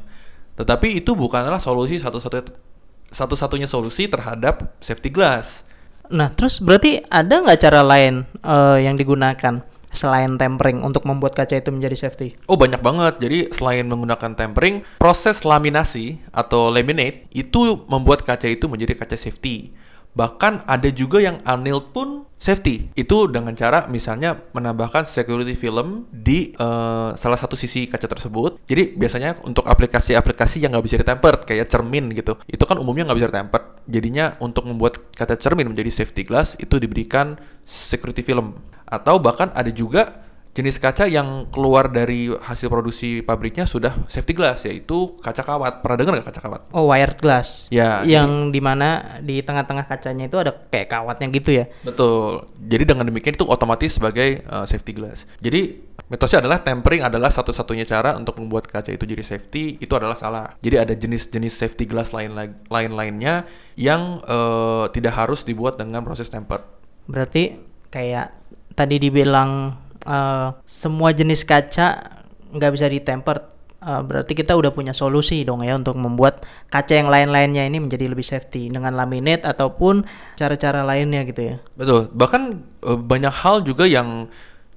Tetapi 0.58 1.00
itu 1.00 1.16
bukanlah 1.16 1.62
solusi 1.62 2.02
satu-satunya 2.02 2.68
satu-satunya 3.10 3.66
solusi 3.66 4.06
terhadap 4.06 4.78
safety 4.82 5.10
glass. 5.10 5.66
Nah 6.10 6.30
terus 6.34 6.62
berarti 6.62 7.02
ada 7.10 7.42
nggak 7.42 7.60
cara 7.62 7.82
lain 7.82 8.26
eh, 8.42 8.78
yang 8.86 8.98
digunakan 8.98 9.62
selain 9.90 10.38
tempering 10.38 10.82
untuk 10.86 11.06
membuat 11.06 11.34
kaca 11.34 11.58
itu 11.58 11.70
menjadi 11.74 12.08
safety? 12.08 12.38
Oh 12.46 12.58
banyak 12.58 12.82
banget. 12.82 13.20
Jadi 13.22 13.40
selain 13.54 13.86
menggunakan 13.90 14.38
tempering, 14.38 14.86
proses 15.02 15.42
laminasi 15.44 16.22
atau 16.30 16.70
laminate 16.70 17.26
itu 17.34 17.86
membuat 17.90 18.24
kaca 18.26 18.48
itu 18.50 18.70
menjadi 18.70 18.98
kaca 18.98 19.18
safety. 19.18 19.74
Bahkan 20.14 20.66
ada 20.66 20.90
juga 20.90 21.22
yang 21.22 21.38
annealed 21.46 21.94
pun 21.94 22.26
safety. 22.40 22.90
Itu 22.96 23.28
dengan 23.30 23.54
cara 23.54 23.86
misalnya 23.92 24.40
menambahkan 24.56 25.06
security 25.06 25.54
film 25.54 26.08
di 26.10 26.56
uh, 26.58 27.14
salah 27.14 27.38
satu 27.38 27.54
sisi 27.54 27.86
kaca 27.86 28.08
tersebut. 28.08 28.64
Jadi 28.66 28.96
biasanya 28.96 29.38
untuk 29.46 29.68
aplikasi-aplikasi 29.68 30.64
yang 30.64 30.74
nggak 30.74 30.86
bisa 30.88 30.98
ditempered 30.98 31.44
kayak 31.46 31.68
cermin 31.68 32.10
gitu, 32.16 32.40
itu 32.48 32.64
kan 32.64 32.80
umumnya 32.80 33.12
nggak 33.12 33.20
bisa 33.20 33.30
ditempered. 33.30 33.66
Jadinya 33.90 34.26
untuk 34.40 34.66
membuat 34.66 35.14
kaca 35.14 35.36
cermin 35.36 35.70
menjadi 35.70 35.92
safety 35.92 36.24
glass 36.26 36.56
itu 36.58 36.80
diberikan 36.80 37.38
security 37.68 38.24
film. 38.26 38.58
Atau 38.90 39.22
bahkan 39.22 39.54
ada 39.54 39.70
juga 39.70 40.29
jenis 40.50 40.82
kaca 40.82 41.06
yang 41.06 41.46
keluar 41.54 41.94
dari 41.94 42.34
hasil 42.34 42.68
produksi 42.68 43.22
pabriknya 43.22 43.70
sudah 43.70 43.94
safety 44.10 44.34
glass 44.34 44.66
yaitu 44.66 45.16
kaca 45.22 45.46
kawat. 45.46 45.86
Pernah 45.86 45.98
dengar 45.98 46.12
nggak 46.20 46.28
kaca 46.34 46.42
kawat? 46.42 46.62
Oh, 46.74 46.90
wired 46.90 47.22
glass. 47.22 47.70
Ya, 47.70 48.02
Yang 48.02 48.52
di 48.52 48.62
mana 48.62 49.22
di 49.22 49.46
tengah-tengah 49.46 49.86
kacanya 49.86 50.26
itu 50.26 50.38
ada 50.42 50.52
kayak 50.52 50.90
kawatnya 50.90 51.28
gitu 51.30 51.50
ya? 51.54 51.66
Betul. 51.86 52.50
Jadi 52.60 52.84
dengan 52.84 53.06
demikian 53.08 53.38
itu 53.38 53.46
otomatis 53.46 53.96
sebagai 53.96 54.42
uh, 54.50 54.66
safety 54.66 54.98
glass. 54.98 55.30
Jadi 55.38 55.86
mitosnya 56.10 56.42
adalah 56.42 56.60
tempering 56.66 57.06
adalah 57.06 57.30
satu-satunya 57.30 57.86
cara 57.86 58.18
untuk 58.18 58.42
membuat 58.42 58.66
kaca 58.66 58.90
itu 58.90 59.06
jadi 59.06 59.22
safety 59.22 59.78
itu 59.78 59.94
adalah 59.94 60.18
salah. 60.18 60.58
Jadi 60.60 60.76
ada 60.76 60.94
jenis-jenis 60.98 61.54
safety 61.54 61.86
glass 61.86 62.12
lain 62.12 62.34
lain 62.68 62.92
lainnya 62.98 63.46
yang 63.78 64.18
uh, 64.26 64.90
tidak 64.90 65.14
harus 65.14 65.46
dibuat 65.46 65.78
dengan 65.78 66.02
proses 66.02 66.28
temper. 66.28 66.66
Berarti 67.06 67.58
kayak 67.94 68.34
tadi 68.74 69.02
dibilang 69.02 69.78
uh, 70.10 70.58
semua 70.66 71.14
jenis 71.14 71.46
kaca 71.46 72.18
nggak 72.50 72.72
bisa 72.74 72.90
ditemper 72.90 73.38
uh, 73.84 74.02
berarti 74.04 74.34
kita 74.36 74.56
udah 74.58 74.72
punya 74.74 74.92
solusi 74.92 75.46
dong 75.46 75.64
ya 75.64 75.78
untuk 75.78 75.96
membuat 75.96 76.44
kaca 76.68 76.98
yang 76.98 77.10
lain-lainnya 77.14 77.64
ini 77.66 77.78
menjadi 77.80 78.12
lebih 78.12 78.26
safety 78.26 78.74
dengan 78.74 78.96
laminate 78.96 79.46
ataupun 79.48 80.04
cara-cara 80.36 80.84
lainnya 80.84 81.24
gitu 81.28 81.56
ya. 81.56 81.56
Betul. 81.78 82.12
Bahkan 82.12 82.42
uh, 82.86 83.00
banyak 83.00 83.34
hal 83.34 83.64
juga 83.64 83.88
yang 83.88 84.28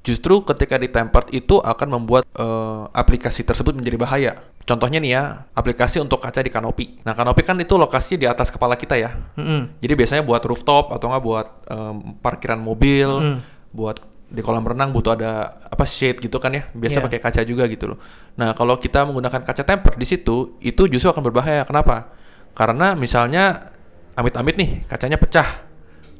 justru 0.02 0.42
ketika 0.42 0.76
ditempered 0.82 1.30
itu 1.30 1.62
akan 1.62 1.88
membuat 2.02 2.26
uh, 2.34 2.90
aplikasi 2.90 3.46
tersebut 3.46 3.78
menjadi 3.78 3.98
bahaya. 3.98 4.32
Contohnya 4.62 5.02
nih 5.02 5.18
ya, 5.18 5.22
aplikasi 5.58 5.98
untuk 5.98 6.22
kaca 6.22 6.38
di 6.38 6.46
kanopi. 6.46 7.02
Nah, 7.02 7.18
kanopi 7.18 7.42
kan 7.42 7.58
itu 7.58 7.74
lokasinya 7.74 8.18
di 8.22 8.28
atas 8.30 8.46
kepala 8.46 8.78
kita 8.78 8.94
ya. 8.94 9.10
Mm 9.34 9.42
-hmm. 9.42 9.60
Jadi 9.82 9.92
biasanya 9.98 10.22
buat 10.22 10.42
rooftop 10.46 10.94
atau 10.94 11.10
nggak 11.10 11.22
buat 11.22 11.46
um, 11.66 12.14
parkiran 12.22 12.62
mobil, 12.62 13.10
mm. 13.10 13.38
buat 13.74 13.98
di 14.32 14.40
kolam 14.40 14.64
renang 14.64 14.96
butuh 14.96 15.12
ada 15.12 15.60
apa 15.68 15.84
shade 15.84 16.24
gitu 16.24 16.40
kan 16.40 16.56
ya 16.56 16.64
biasa 16.72 16.98
yeah. 16.98 17.04
pakai 17.04 17.20
kaca 17.20 17.40
juga 17.44 17.68
gitu 17.68 17.92
loh 17.92 17.98
nah 18.40 18.56
kalau 18.56 18.80
kita 18.80 19.04
menggunakan 19.04 19.44
kaca 19.44 19.62
temper 19.62 20.00
di 20.00 20.08
situ 20.08 20.56
itu 20.64 20.88
justru 20.88 21.12
akan 21.12 21.20
berbahaya 21.20 21.68
kenapa 21.68 22.16
karena 22.56 22.96
misalnya 22.96 23.72
amit-amit 24.16 24.56
nih 24.56 24.70
kacanya 24.88 25.20
pecah 25.20 25.68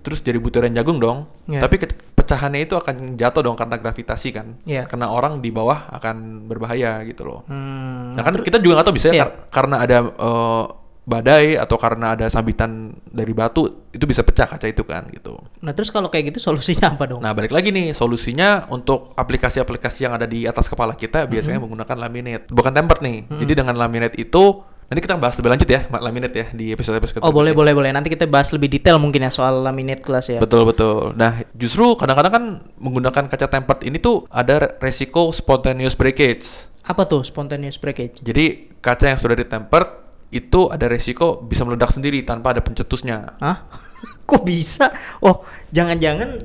terus 0.05 0.21
jadi 0.21 0.37
butiran 0.37 0.69
jagung 0.77 1.01
dong 1.01 1.31
yeah. 1.49 1.63
tapi 1.63 1.81
pecahannya 2.13 2.69
itu 2.69 2.75
akan 2.77 3.17
jatuh 3.17 3.41
dong 3.41 3.57
karena 3.57 3.81
gravitasi 3.81 4.29
kan 4.35 4.61
yeah. 4.69 4.85
karena 4.85 5.09
orang 5.09 5.41
di 5.41 5.49
bawah 5.49 5.89
akan 5.97 6.47
berbahaya 6.51 7.01
gitu 7.09 7.25
loh 7.25 7.41
hmm, 7.49 8.19
nah 8.19 8.23
kan 8.27 8.37
kita 8.45 8.61
juga 8.61 8.83
nggak 8.83 8.87
tahu 8.93 8.95
bisa 8.99 9.09
yeah. 9.15 9.25
kar 9.25 9.31
karena 9.49 9.77
ada 9.81 9.99
uh, 10.21 10.82
badai 11.03 11.59
atau 11.59 11.75
karena 11.75 12.15
ada 12.15 12.31
sambitan 12.31 12.95
dari 13.11 13.35
batu 13.35 13.91
itu 13.91 14.07
bisa 14.07 14.23
pecah 14.23 14.47
kaca 14.47 14.71
itu 14.71 14.87
kan 14.87 15.11
gitu. 15.11 15.35
Nah 15.59 15.75
terus 15.75 15.91
kalau 15.91 16.07
kayak 16.07 16.31
gitu 16.35 16.39
solusinya 16.39 16.95
apa 16.95 17.11
dong? 17.11 17.21
Nah 17.21 17.35
balik 17.35 17.51
lagi 17.51 17.75
nih 17.75 17.91
solusinya 17.91 18.71
untuk 18.71 19.11
aplikasi-aplikasi 19.19 20.07
yang 20.07 20.15
ada 20.15 20.31
di 20.31 20.47
atas 20.47 20.71
kepala 20.71 20.95
kita 20.95 21.27
biasanya 21.27 21.59
mm 21.59 21.59
-hmm. 21.59 21.63
menggunakan 21.67 21.97
laminate 21.99 22.45
bukan 22.55 22.73
tempered 22.73 23.03
nih. 23.03 23.19
Mm 23.19 23.27
-hmm. 23.27 23.41
Jadi 23.43 23.53
dengan 23.59 23.75
laminate 23.75 24.17
itu 24.23 24.45
nanti 24.87 25.01
kita 25.09 25.17
bahas 25.19 25.35
lebih 25.41 25.51
lanjut 25.57 25.69
ya 25.73 25.81
laminate 25.89 26.37
ya 26.37 26.47
di 26.55 26.67
episode 26.71 27.03
episode. 27.03 27.25
Oh 27.27 27.35
boleh 27.35 27.51
ya. 27.51 27.59
boleh 27.59 27.73
boleh 27.75 27.91
nanti 27.91 28.07
kita 28.07 28.31
bahas 28.31 28.55
lebih 28.55 28.71
detail 28.71 29.03
mungkin 29.03 29.27
ya 29.27 29.33
soal 29.35 29.67
laminate 29.67 30.07
kelas 30.07 30.39
ya. 30.39 30.39
Betul 30.39 30.71
betul. 30.71 31.19
Nah 31.19 31.43
justru 31.57 31.99
kadang-kadang 31.99 32.33
kan 32.33 32.45
menggunakan 32.79 33.27
kaca 33.27 33.51
tempered 33.51 33.83
ini 33.91 33.99
tuh 33.99 34.29
ada 34.31 34.79
resiko 34.79 35.35
spontaneous 35.35 35.99
breakage. 35.99 36.71
Apa 36.87 37.11
tuh 37.11 37.27
spontaneous 37.27 37.75
breakage? 37.75 38.23
Jadi 38.23 38.71
kaca 38.79 39.11
yang 39.11 39.19
sudah 39.19 39.35
ditempered 39.35 40.02
itu 40.33 40.73
ada 40.73 40.89
resiko 40.89 41.45
bisa 41.45 41.63
meledak 41.69 41.93
sendiri 41.93 42.25
tanpa 42.25 42.57
ada 42.57 42.65
pencetusnya. 42.65 43.37
Hah? 43.39 43.69
Kok 44.29 44.43
bisa? 44.43 44.91
Oh, 45.21 45.45
jangan-jangan 45.71 46.41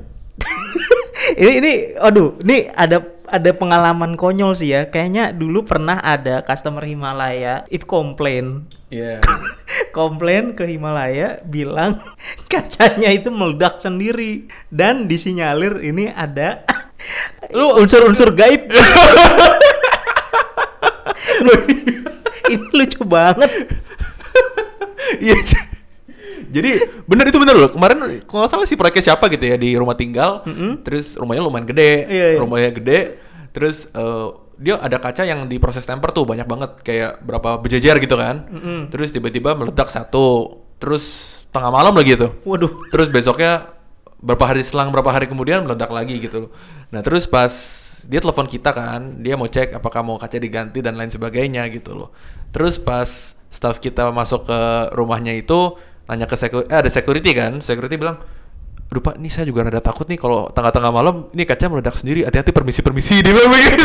ini 1.40 1.52
ini 1.58 1.72
aduh, 1.96 2.38
ini 2.44 2.68
ada 2.70 3.02
ada 3.28 3.50
pengalaman 3.56 4.14
konyol 4.14 4.52
sih 4.52 4.76
ya. 4.76 4.92
Kayaknya 4.92 5.32
dulu 5.32 5.64
pernah 5.64 6.00
ada 6.00 6.44
customer 6.44 6.84
Himalaya 6.84 7.64
itu 7.72 7.88
komplain. 7.88 8.68
Iya. 8.92 9.20
Yeah. 9.20 9.20
komplain 9.96 10.52
ke 10.52 10.68
Himalaya 10.68 11.40
bilang 11.42 11.98
kacanya 12.46 13.08
itu 13.10 13.32
meledak 13.32 13.80
sendiri 13.80 14.46
dan 14.68 15.08
disinyalir 15.08 15.80
ini 15.80 16.12
ada 16.12 16.62
lu 17.56 17.80
unsur-unsur 17.80 18.36
gaib. 18.36 18.68
Ini 22.52 22.68
lucu 22.74 23.02
banget. 23.04 23.50
Iya. 25.08 25.40
Jadi 26.52 26.70
bener 27.08 27.32
itu 27.32 27.38
bener 27.40 27.56
loh. 27.56 27.70
Kemarin 27.72 28.20
kalau 28.28 28.44
nggak 28.44 28.50
salah 28.50 28.66
sih 28.68 28.76
proyeknya 28.76 29.12
siapa 29.12 29.24
gitu 29.32 29.44
ya 29.44 29.56
di 29.56 29.72
rumah 29.72 29.96
tinggal. 29.96 30.44
Mm 30.44 30.52
-hmm. 30.52 30.70
Terus 30.84 31.16
rumahnya 31.16 31.42
lumayan 31.44 31.64
gede. 31.64 31.92
Iya, 32.08 32.26
iya. 32.36 32.38
Rumahnya 32.40 32.70
gede. 32.76 33.00
Terus 33.56 33.88
uh, 33.96 34.36
dia 34.60 34.76
ada 34.76 35.00
kaca 35.00 35.24
yang 35.24 35.48
diproses 35.48 35.86
temper 35.86 36.12
tuh 36.12 36.28
banyak 36.28 36.44
banget 36.44 36.70
kayak 36.84 37.24
berapa 37.24 37.56
berjejer 37.62 37.96
gitu 38.04 38.20
kan. 38.20 38.48
Mm 38.52 38.60
-hmm. 38.60 38.78
Terus 38.92 39.16
tiba-tiba 39.16 39.56
meledak 39.56 39.88
satu. 39.88 40.60
Terus 40.76 41.04
tengah 41.48 41.72
malam 41.72 41.96
lagi 41.96 42.20
itu. 42.20 42.28
Waduh. 42.44 42.90
Terus 42.92 43.08
besoknya 43.08 43.77
berapa 44.18 44.50
hari 44.50 44.66
selang 44.66 44.90
berapa 44.90 45.06
hari 45.14 45.30
kemudian 45.30 45.62
meledak 45.62 45.94
lagi 45.94 46.18
gitu 46.18 46.46
loh. 46.46 46.50
Nah 46.90 47.00
terus 47.06 47.30
pas 47.30 47.50
dia 48.10 48.18
telepon 48.18 48.50
kita 48.50 48.74
kan, 48.74 49.22
dia 49.22 49.38
mau 49.38 49.46
cek 49.46 49.78
apakah 49.78 50.02
mau 50.02 50.18
kaca 50.18 50.38
diganti 50.42 50.82
dan 50.82 50.98
lain 50.98 51.10
sebagainya 51.10 51.66
gitu 51.70 51.94
loh. 51.94 52.10
Terus 52.50 52.82
pas 52.82 53.38
staff 53.48 53.78
kita 53.78 54.10
masuk 54.10 54.50
ke 54.50 54.60
rumahnya 54.98 55.38
itu 55.38 55.78
nanya 56.10 56.26
ke 56.26 56.34
security, 56.34 56.68
eh, 56.72 56.78
ada 56.82 56.90
security 56.90 57.30
kan, 57.36 57.60
security 57.62 57.94
bilang, 58.00 58.18
Aduh 58.88 59.04
pak, 59.04 59.20
ini 59.20 59.28
saya 59.28 59.44
juga 59.44 59.68
rada 59.68 59.84
takut 59.84 60.08
nih 60.08 60.16
kalau 60.16 60.48
tengah-tengah 60.48 60.88
malam 60.88 61.28
ini 61.36 61.44
kaca 61.44 61.68
meledak 61.68 61.92
sendiri. 61.92 62.24
Hati-hati 62.24 62.56
permisi-permisi 62.56 63.20
dia 63.20 63.36
bilang 63.36 63.52
begitu. 63.54 63.84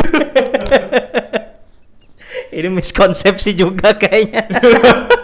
ini 2.56 2.68
miskonsepsi 2.72 3.52
juga 3.52 3.92
kayaknya. 4.00 4.48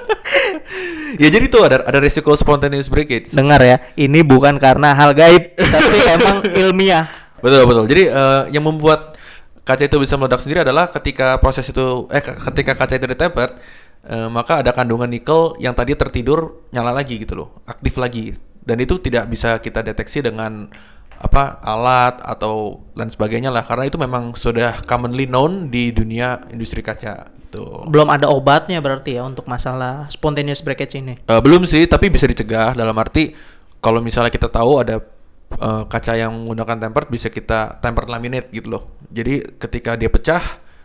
ya 1.18 1.30
jadi 1.32 1.46
tuh 1.50 1.66
ada 1.66 1.82
ada 1.88 1.98
resiko 1.98 2.36
spontaneous 2.38 2.92
breakage. 2.92 3.34
Dengar 3.34 3.64
ya, 3.64 3.82
ini 3.98 4.22
bukan 4.22 4.60
karena 4.62 4.94
hal 4.94 5.18
gaib, 5.18 5.58
tapi 5.58 5.98
emang 6.20 6.36
ilmiah. 6.54 7.10
Betul 7.40 7.66
betul. 7.66 7.86
Jadi 7.88 8.04
uh, 8.12 8.44
yang 8.52 8.68
membuat 8.68 9.16
kaca 9.64 9.86
itu 9.86 9.98
bisa 9.98 10.20
meledak 10.20 10.44
sendiri 10.44 10.62
adalah 10.68 10.92
ketika 10.92 11.40
proses 11.40 11.66
itu 11.70 12.10
eh 12.10 12.22
ketika 12.22 12.74
kaca 12.74 12.98
itu 12.98 13.06
ditempel 13.06 13.54
uh, 14.10 14.30
maka 14.34 14.66
ada 14.66 14.74
kandungan 14.74 15.08
nikel 15.08 15.56
yang 15.62 15.78
tadi 15.78 15.96
tertidur 15.96 16.68
nyala 16.76 16.92
lagi 16.92 17.18
gitu 17.18 17.34
loh, 17.46 17.50
aktif 17.66 17.98
lagi. 17.98 18.36
Dan 18.60 18.78
itu 18.84 19.02
tidak 19.02 19.26
bisa 19.32 19.58
kita 19.58 19.82
deteksi 19.82 20.22
dengan 20.22 20.70
apa 21.20 21.60
alat 21.62 22.24
atau 22.24 22.88
lain 22.96 23.12
sebagainya 23.12 23.52
lah 23.52 23.68
karena 23.68 23.92
itu 23.92 24.00
memang 24.00 24.32
sudah 24.34 24.80
commonly 24.88 25.28
known 25.28 25.68
di 25.68 25.92
dunia 25.92 26.40
industri 26.52 26.80
kaca 26.80 27.40
gitu. 27.50 27.66
Belum 27.90 28.06
ada 28.14 28.30
obatnya 28.30 28.78
berarti 28.78 29.18
ya 29.18 29.26
untuk 29.26 29.50
masalah 29.50 30.06
spontaneous 30.14 30.62
breakage 30.62 31.02
ini? 31.02 31.18
Uh, 31.26 31.42
belum 31.42 31.66
sih, 31.66 31.90
tapi 31.90 32.14
bisa 32.14 32.30
dicegah 32.30 32.78
dalam 32.78 32.94
arti 33.02 33.34
kalau 33.82 34.00
misalnya 34.06 34.30
kita 34.30 34.48
tahu 34.54 34.86
ada 34.86 35.02
uh, 35.58 35.84
kaca 35.90 36.14
yang 36.14 36.46
menggunakan 36.46 36.78
tempered 36.78 37.10
bisa 37.10 37.34
kita 37.34 37.82
tempered 37.82 38.08
laminate 38.08 38.54
gitu 38.54 38.78
loh. 38.78 38.84
Jadi 39.10 39.42
ketika 39.58 39.98
dia 39.98 40.14
pecah 40.14 40.42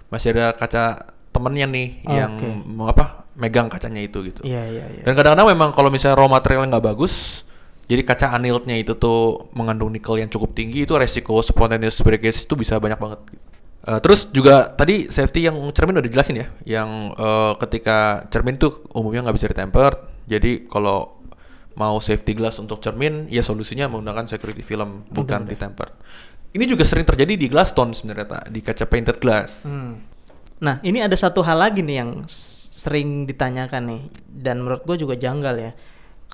masih 0.08 0.32
ada 0.32 0.56
kaca 0.56 1.12
temennya 1.34 1.66
nih 1.68 1.88
oh, 2.08 2.14
yang 2.16 2.32
okay. 2.40 2.52
mau 2.64 2.88
apa 2.88 3.28
megang 3.36 3.68
kacanya 3.68 4.00
itu 4.00 4.24
gitu. 4.24 4.40
Iya 4.46 4.62
iya. 4.70 4.84
iya. 4.88 5.02
Dan 5.04 5.12
kadang-kadang 5.18 5.52
memang 5.52 5.70
kalau 5.74 5.92
misalnya 5.92 6.22
raw 6.22 6.30
material 6.30 6.64
nggak 6.70 6.86
bagus, 6.86 7.43
jadi 7.84 8.02
kaca 8.04 8.32
anilnya 8.36 8.76
itu 8.76 8.96
tuh 8.96 9.48
mengandung 9.52 9.92
nikel 9.92 10.16
yang 10.16 10.30
cukup 10.32 10.56
tinggi 10.56 10.88
itu 10.88 10.96
resiko 10.96 11.40
spontaneous 11.44 12.00
breakage 12.00 12.48
itu 12.48 12.54
bisa 12.56 12.80
banyak 12.80 12.96
banget. 12.96 13.20
Gitu. 13.28 13.44
Uh, 13.84 14.00
terus 14.00 14.32
juga 14.32 14.72
tadi 14.72 15.12
safety 15.12 15.44
yang 15.44 15.60
cermin 15.76 16.00
udah 16.00 16.06
dijelasin 16.08 16.40
ya, 16.40 16.48
yang 16.64 17.12
uh, 17.20 17.52
ketika 17.60 18.24
cermin 18.32 18.56
tuh 18.56 18.80
umumnya 18.96 19.28
nggak 19.28 19.36
bisa 19.36 19.48
ditemper. 19.52 19.92
Jadi 20.24 20.64
kalau 20.72 21.20
mau 21.76 22.00
safety 22.00 22.32
glass 22.32 22.56
untuk 22.56 22.80
cermin, 22.80 23.28
ya 23.28 23.44
solusinya 23.44 23.92
menggunakan 23.92 24.24
security 24.24 24.64
film 24.64 25.04
bukan 25.12 25.44
ditemper. 25.44 25.92
Ini 26.56 26.64
juga 26.64 26.86
sering 26.88 27.04
terjadi 27.04 27.36
di 27.36 27.44
glass 27.44 27.76
tone 27.76 27.92
sebenarnya 27.92 28.40
tak, 28.40 28.44
di 28.48 28.64
kaca 28.64 28.88
painted 28.88 29.20
glass. 29.20 29.68
Hmm. 29.68 30.00
Nah 30.64 30.80
ini 30.80 31.04
ada 31.04 31.18
satu 31.18 31.44
hal 31.44 31.60
lagi 31.60 31.84
nih 31.84 32.00
yang 32.00 32.24
sering 32.24 33.28
ditanyakan 33.28 33.84
nih, 33.84 34.02
dan 34.32 34.64
menurut 34.64 34.80
gue 34.88 34.96
juga 34.96 35.12
janggal 35.18 35.60
ya. 35.60 35.72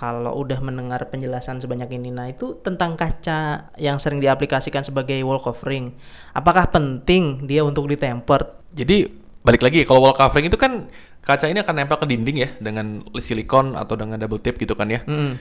Kalau 0.01 0.33
udah 0.33 0.65
mendengar 0.65 1.13
penjelasan 1.13 1.61
sebanyak 1.61 1.93
ini, 2.01 2.09
nah 2.09 2.25
itu 2.25 2.57
tentang 2.65 2.97
kaca 2.97 3.69
yang 3.77 4.01
sering 4.01 4.17
diaplikasikan 4.17 4.81
sebagai 4.81 5.21
wall 5.29 5.45
covering. 5.45 5.93
Apakah 6.33 6.73
penting 6.73 7.45
dia 7.45 7.61
untuk 7.61 7.85
ditempered? 7.85 8.49
Jadi 8.73 9.13
balik 9.45 9.61
lagi 9.61 9.85
kalau 9.85 10.09
wall 10.09 10.17
covering 10.17 10.49
itu 10.49 10.57
kan 10.57 10.89
kaca 11.21 11.53
ini 11.53 11.61
akan 11.61 11.85
nempel 11.85 12.01
ke 12.01 12.09
dinding 12.09 12.37
ya 12.41 12.49
dengan 12.65 13.05
silikon 13.21 13.77
atau 13.77 13.93
dengan 13.93 14.17
double 14.17 14.41
tape 14.41 14.57
gitu 14.57 14.73
kan 14.73 14.89
ya. 14.89 15.05
Mm. 15.05 15.37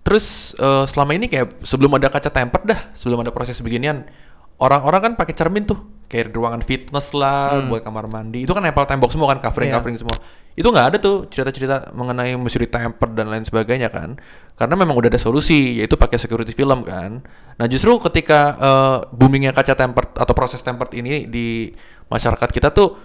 Terus 0.00 0.56
eh, 0.56 0.84
selama 0.88 1.12
ini 1.12 1.28
kayak 1.28 1.60
sebelum 1.60 2.00
ada 2.00 2.08
kaca 2.08 2.32
tempered 2.32 2.64
dah, 2.64 2.80
sebelum 2.96 3.20
ada 3.20 3.28
proses 3.28 3.60
beginian, 3.60 4.08
orang-orang 4.56 5.00
kan 5.00 5.12
pakai 5.18 5.34
cermin 5.36 5.68
tuh, 5.68 6.04
kayak 6.06 6.32
ruangan 6.32 6.62
fitness 6.64 7.12
lah, 7.12 7.60
buat 7.66 7.82
kamar 7.82 8.06
mandi, 8.08 8.46
itu 8.46 8.52
kan 8.54 8.62
nempel 8.64 8.86
tembok 8.88 9.10
semua 9.12 9.34
kan, 9.34 9.42
covering 9.44 9.70
Iya. 9.70 9.76
covering 9.80 9.98
semua. 10.00 10.16
Itu 10.56 10.72
nggak 10.72 10.86
ada 10.94 10.96
tuh 10.96 11.28
cerita-cerita 11.28 11.92
mengenai 11.92 12.32
mesti 12.40 12.64
tempered 12.64 13.12
dan 13.12 13.28
lain 13.28 13.44
sebagainya 13.44 13.92
kan, 13.92 14.16
karena 14.56 14.74
memang 14.80 14.96
udah 14.96 15.12
ada 15.12 15.20
solusi, 15.20 15.82
yaitu 15.82 16.00
pakai 16.00 16.16
security 16.16 16.56
film 16.56 16.86
kan. 16.88 17.20
Nah 17.60 17.66
justru 17.68 17.92
ketika 18.00 18.56
eh, 18.56 18.98
boomingnya 19.12 19.52
kaca 19.52 19.76
tempered 19.76 20.16
atau 20.16 20.32
proses 20.32 20.64
tempered 20.64 20.96
ini 20.96 21.28
di 21.28 21.76
masyarakat 22.08 22.48
kita 22.48 22.72
tuh 22.72 22.96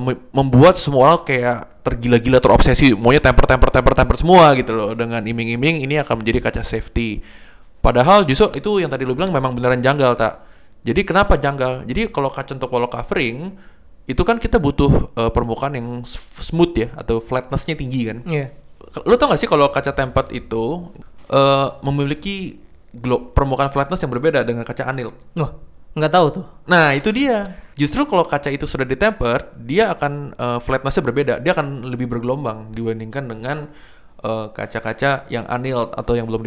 me- 0.00 0.28
membuat 0.36 0.76
semua 0.76 1.08
orang 1.12 1.24
kayak 1.24 1.80
tergila-gila 1.80 2.38
terobsesi. 2.44 2.92
Maunya 2.92 3.24
temper 3.24 3.48
temper 3.48 3.72
temper 3.72 3.92
temper 3.96 4.16
semua 4.20 4.52
gitu 4.52 4.76
loh. 4.76 4.92
Dengan 4.92 5.24
iming-iming 5.24 5.80
ini 5.84 5.96
akan 5.96 6.20
menjadi 6.20 6.44
kaca 6.44 6.62
safety. 6.62 7.24
Padahal 7.80 8.22
justru 8.28 8.52
itu 8.54 8.84
yang 8.84 8.92
tadi 8.92 9.02
lu 9.08 9.16
bilang 9.16 9.32
memang 9.32 9.56
beneran 9.56 9.80
janggal 9.80 10.14
tak 10.14 10.44
jadi 10.82 11.00
kenapa 11.02 11.38
janggal 11.38 11.86
jadi 11.86 12.10
kalau 12.10 12.28
kaca 12.28 12.54
untuk 12.54 12.70
wall 12.70 12.86
covering 12.86 13.54
itu 14.04 14.22
kan 14.26 14.36
kita 14.36 14.58
butuh 14.58 15.14
eh, 15.14 15.30
permukaan 15.30 15.78
yang 15.78 15.88
smooth 16.06 16.74
ya 16.74 16.88
atau 16.98 17.22
flatnessnya 17.22 17.78
tinggi 17.78 18.10
kan 18.10 18.18
Iya. 18.26 18.46
lu 19.06 19.14
tau 19.14 19.30
gak 19.30 19.40
sih 19.40 19.46
kalau 19.46 19.70
kaca 19.70 19.94
tempered 19.94 20.28
itu 20.34 20.90
eh, 21.30 21.68
memiliki 21.80 22.58
permukaan 23.32 23.72
flatness 23.72 24.02
yang 24.02 24.12
berbeda 24.12 24.44
dengan 24.44 24.66
kaca 24.68 24.84
anil 24.84 25.16
Wah, 25.32 25.56
nggak 25.96 26.12
tahu 26.12 26.26
tuh. 26.28 26.44
Nah 26.68 26.92
itu 26.92 27.08
dia. 27.08 27.56
Justru 27.72 28.04
kalau 28.04 28.28
kaca 28.28 28.52
itu 28.52 28.68
sudah 28.68 28.84
ditemper, 28.84 29.56
dia 29.56 29.88
akan 29.96 30.36
eh, 30.36 30.58
flatnessnya 30.60 31.00
berbeda. 31.00 31.34
Dia 31.40 31.56
akan 31.56 31.88
lebih 31.88 32.04
bergelombang 32.12 32.68
dibandingkan 32.76 33.24
dengan 33.32 33.72
eh, 34.20 34.46
kaca-kaca 34.52 35.24
yang 35.32 35.48
annealed 35.48 35.96
atau 35.96 36.12
yang 36.12 36.28
belum 36.28 36.44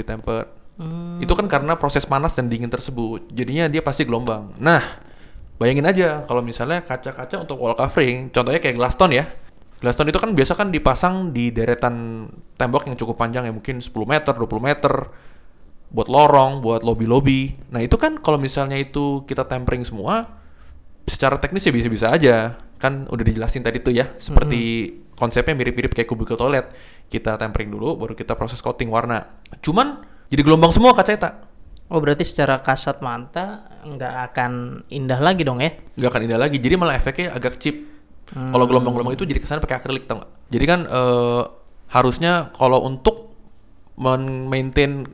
ditemper. 0.76 1.24
Itu 1.24 1.34
kan 1.36 1.48
karena 1.48 1.74
proses 1.80 2.04
panas 2.04 2.36
dan 2.36 2.52
dingin 2.52 2.70
tersebut. 2.70 3.32
Jadinya 3.32 3.72
dia 3.72 3.80
pasti 3.80 4.04
gelombang. 4.04 4.56
Nah, 4.60 4.82
bayangin 5.56 5.88
aja 5.88 6.24
kalau 6.28 6.44
misalnya 6.44 6.84
kaca-kaca 6.84 7.48
untuk 7.48 7.60
wall 7.60 7.76
covering, 7.76 8.30
contohnya 8.32 8.60
kayak 8.60 8.76
glass 8.76 9.00
tone 9.00 9.16
ya. 9.16 9.26
Glass 9.80 9.96
tone 10.00 10.12
itu 10.12 10.20
kan 10.20 10.32
biasa 10.36 10.54
kan 10.56 10.72
dipasang 10.72 11.36
di 11.36 11.52
deretan 11.52 12.28
tembok 12.56 12.88
yang 12.88 12.96
cukup 12.96 13.20
panjang 13.20 13.48
ya 13.48 13.54
mungkin 13.56 13.80
10 13.80 13.92
meter, 14.08 14.34
20 14.36 14.60
meter 14.60 14.94
buat 15.92 16.12
lorong, 16.12 16.60
buat 16.60 16.84
lobby-lobby. 16.84 17.72
Nah 17.72 17.80
itu 17.80 17.96
kan 17.96 18.20
kalau 18.20 18.36
misalnya 18.36 18.76
itu 18.76 19.24
kita 19.24 19.48
tempering 19.48 19.88
semua, 19.88 20.28
secara 21.08 21.40
teknis 21.40 21.64
ya 21.64 21.72
bisa-bisa 21.72 22.12
aja. 22.12 22.60
Kan 22.76 23.08
udah 23.08 23.24
dijelasin 23.24 23.64
tadi 23.64 23.80
tuh 23.80 23.96
ya, 23.96 24.12
seperti 24.20 24.92
konsepnya 25.16 25.56
mirip-mirip 25.56 25.96
kayak 25.96 26.12
kubikel 26.12 26.36
toilet. 26.36 26.76
Kita 27.08 27.40
tempering 27.40 27.72
dulu, 27.72 27.96
baru 27.96 28.12
kita 28.18 28.36
proses 28.36 28.60
coating 28.60 28.92
warna. 28.92 29.40
Cuman 29.64 30.04
jadi 30.30 30.42
gelombang 30.42 30.72
semua 30.74 30.94
kaca 30.96 31.16
tak 31.16 31.36
Oh, 31.86 32.02
berarti 32.02 32.26
secara 32.26 32.66
kasat 32.66 32.98
mata 33.06 33.70
nggak 33.86 34.14
akan 34.34 34.82
indah 34.90 35.22
lagi 35.22 35.46
dong 35.46 35.62
ya? 35.62 35.70
nggak 35.94 36.10
akan 36.10 36.22
indah 36.26 36.40
lagi. 36.42 36.58
Jadi 36.58 36.74
malah 36.82 36.98
efeknya 36.98 37.30
agak 37.30 37.62
cheap. 37.62 37.86
Kalau 38.34 38.66
gelombang-gelombang 38.66 39.14
itu 39.14 39.22
jadi 39.22 39.38
kesan 39.38 39.62
pakai 39.62 39.78
akrilik 39.78 40.10
tau 40.10 40.18
nggak? 40.18 40.32
Jadi 40.50 40.66
kan 40.66 40.80
eh, 40.90 41.44
harusnya 41.94 42.50
kalau 42.58 42.82
untuk 42.90 43.38
men-maintain 44.02 45.06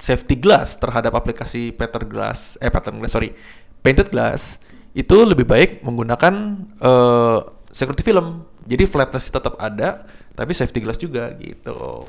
safety 0.00 0.40
glass 0.40 0.80
terhadap 0.80 1.12
aplikasi 1.12 1.76
pattern 1.76 2.08
glass, 2.08 2.56
eh 2.64 2.72
pattern 2.72 2.96
glass 2.96 3.12
sorry, 3.12 3.36
painted 3.84 4.08
glass 4.08 4.56
itu 4.96 5.16
lebih 5.20 5.44
baik 5.44 5.84
menggunakan 5.84 6.34
eh, 6.80 7.38
security 7.76 8.00
film. 8.00 8.48
Jadi 8.64 8.88
flatness 8.88 9.28
tetap 9.28 9.60
ada, 9.60 10.08
tapi 10.32 10.56
safety 10.56 10.80
glass 10.80 10.96
juga 10.96 11.28
gitu. 11.36 12.08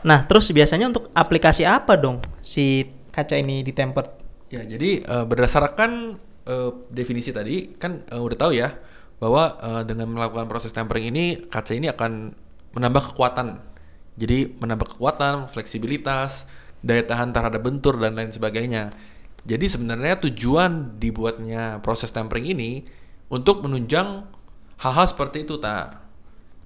Nah, 0.00 0.24
terus 0.24 0.48
biasanya 0.48 0.88
untuk 0.88 1.12
aplikasi 1.12 1.68
apa 1.68 1.96
dong 2.00 2.24
si 2.40 2.88
kaca 3.12 3.36
ini 3.36 3.60
ditempered? 3.60 4.08
Ya, 4.48 4.64
jadi 4.64 5.04
eh, 5.04 5.24
berdasarkan 5.28 6.16
eh, 6.48 6.70
definisi 6.88 7.30
tadi 7.30 7.76
kan 7.76 8.02
eh, 8.08 8.20
udah 8.20 8.36
tahu 8.38 8.52
ya 8.56 8.74
bahwa 9.20 9.60
eh, 9.60 9.82
dengan 9.84 10.08
melakukan 10.16 10.48
proses 10.48 10.72
tempering 10.72 11.12
ini 11.12 11.44
kaca 11.52 11.76
ini 11.76 11.92
akan 11.92 12.32
menambah 12.72 13.12
kekuatan. 13.12 13.60
Jadi 14.16 14.56
menambah 14.60 14.96
kekuatan, 14.96 15.48
fleksibilitas, 15.48 16.48
daya 16.80 17.04
tahan 17.04 17.32
terhadap 17.36 17.60
bentur 17.60 17.96
dan 18.00 18.16
lain 18.16 18.32
sebagainya. 18.32 18.92
Jadi 19.48 19.68
sebenarnya 19.68 20.20
tujuan 20.28 21.00
dibuatnya 21.00 21.80
proses 21.80 22.12
tempering 22.12 22.44
ini 22.44 22.84
untuk 23.32 23.64
menunjang 23.64 24.28
hal-hal 24.80 25.06
seperti 25.08 25.48
itu 25.48 25.56
tak. 25.56 26.04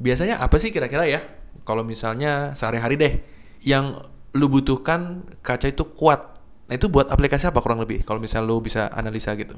Biasanya 0.02 0.42
apa 0.42 0.58
sih 0.58 0.74
kira-kira 0.74 1.06
ya? 1.06 1.22
Kalau 1.62 1.86
misalnya 1.86 2.52
sehari-hari 2.58 2.98
deh 2.98 3.14
yang 3.62 3.94
lu 4.34 4.50
butuhkan 4.50 5.22
kaca 5.40 5.70
itu 5.70 5.86
kuat. 5.94 6.34
Nah, 6.66 6.74
itu 6.74 6.90
buat 6.90 7.08
aplikasi 7.08 7.48
apa 7.48 7.62
kurang 7.62 7.78
lebih? 7.78 8.02
Kalau 8.02 8.18
misalnya 8.18 8.50
lu 8.50 8.58
bisa 8.58 8.90
analisa 8.90 9.32
gitu. 9.38 9.54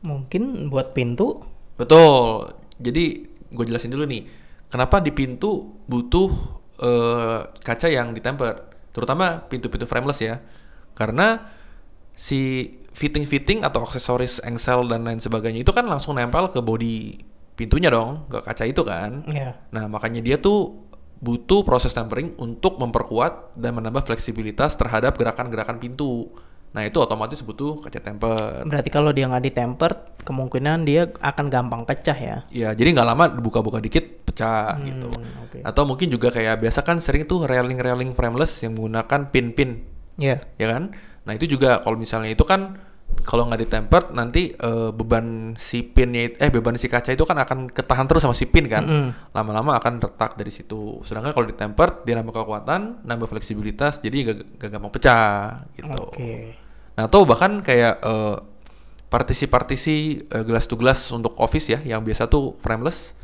Mungkin 0.00 0.72
buat 0.72 0.96
pintu? 0.96 1.44
Betul. 1.76 2.56
Jadi 2.80 3.28
gue 3.52 3.64
jelasin 3.64 3.92
dulu 3.92 4.08
nih. 4.08 4.22
Kenapa 4.72 4.98
di 4.98 5.14
pintu 5.14 5.78
butuh 5.86 6.30
eh, 6.82 7.40
kaca 7.62 7.86
yang 7.86 8.10
ditemper, 8.16 8.74
terutama 8.90 9.44
pintu-pintu 9.46 9.86
frameless 9.86 10.20
ya. 10.24 10.42
Karena 10.94 11.52
si 12.14 12.70
fitting-fitting 12.94 13.66
atau 13.66 13.82
aksesoris 13.82 14.38
engsel 14.46 14.86
dan 14.86 15.02
lain 15.02 15.18
sebagainya 15.18 15.66
itu 15.66 15.74
kan 15.74 15.82
langsung 15.82 16.14
nempel 16.14 16.54
ke 16.54 16.62
body 16.62 17.18
pintunya 17.58 17.90
dong, 17.90 18.26
ke 18.30 18.38
kaca 18.42 18.64
itu 18.66 18.82
kan. 18.86 19.26
Iya. 19.26 19.58
Nah, 19.74 19.90
makanya 19.90 20.22
dia 20.22 20.38
tuh 20.38 20.86
butuh 21.18 21.62
proses 21.62 21.94
tempering 21.94 22.34
untuk 22.36 22.76
memperkuat 22.78 23.54
dan 23.56 23.76
menambah 23.78 24.04
fleksibilitas 24.04 24.74
terhadap 24.76 25.16
gerakan-gerakan 25.16 25.78
pintu. 25.78 26.30
Nah, 26.74 26.82
itu 26.82 26.98
otomatis 26.98 27.38
butuh 27.38 27.78
kaca 27.86 28.02
temper. 28.02 28.66
Berarti 28.66 28.90
kalau 28.90 29.14
dia 29.14 29.30
nggak 29.30 29.46
ditempered, 29.46 30.26
kemungkinan 30.26 30.82
dia 30.82 31.06
akan 31.22 31.46
gampang 31.46 31.86
pecah 31.86 32.18
ya? 32.18 32.36
Ya, 32.50 32.74
jadi 32.74 32.90
nggak 32.98 33.08
lama 33.14 33.24
buka-buka 33.38 33.78
dikit 33.78 34.26
pecah 34.26 34.74
gitu. 34.82 35.06
oke. 35.14 35.62
Atau 35.62 35.86
mungkin 35.86 36.10
juga 36.10 36.34
kayak 36.34 36.58
biasa 36.66 36.82
kan 36.82 36.98
sering 36.98 37.30
tuh 37.30 37.46
railing-railing 37.46 38.10
frameless 38.10 38.66
yang 38.66 38.74
menggunakan 38.74 39.30
pin-pin, 39.30 39.86
Iya. 40.18 40.42
ya 40.58 40.66
kan? 40.66 40.90
Nah, 41.24 41.32
itu 41.38 41.46
juga 41.46 41.78
kalau 41.78 41.94
misalnya 41.94 42.34
itu 42.34 42.42
kan 42.42 42.76
kalau 43.24 43.48
nggak 43.48 43.64
ditempered 43.64 44.06
nanti 44.12 44.52
eh, 44.52 44.90
beban 44.92 45.56
si 45.56 45.80
pinnya 45.80 46.28
eh 46.36 46.52
beban 46.52 46.76
si 46.76 46.92
kaca 46.92 47.08
itu 47.08 47.24
kan 47.24 47.40
akan 47.40 47.72
ketahan 47.72 48.04
terus 48.04 48.20
sama 48.20 48.36
si 48.36 48.44
pin 48.44 48.68
kan. 48.68 48.84
Mm-mm. 48.84 49.08
Lama-lama 49.32 49.80
akan 49.80 49.96
retak 49.96 50.36
dari 50.36 50.52
situ. 50.52 51.00
Sedangkan 51.00 51.32
kalau 51.32 51.48
ditempered 51.48 52.04
dia 52.04 52.20
nambah 52.20 52.36
kekuatan, 52.36 53.00
nambah 53.06 53.30
fleksibilitas, 53.30 54.04
jadi 54.04 54.34
gak, 54.34 54.60
gak 54.60 54.70
gampang 54.76 54.92
pecah 54.92 55.64
gitu. 55.72 56.02
Oke. 56.04 56.58
Nah, 56.94 57.08
atau 57.08 57.24
bahkan 57.24 57.64
kayak 57.64 58.02
eh, 58.04 58.36
partisi-partisi 59.08 60.26
eh, 60.28 60.44
glass 60.44 60.68
to 60.68 60.76
glass 60.76 61.08
untuk 61.14 61.32
office 61.40 61.72
ya, 61.72 61.80
yang 61.80 62.04
biasa 62.04 62.28
tuh 62.28 62.58
frameless, 62.60 63.16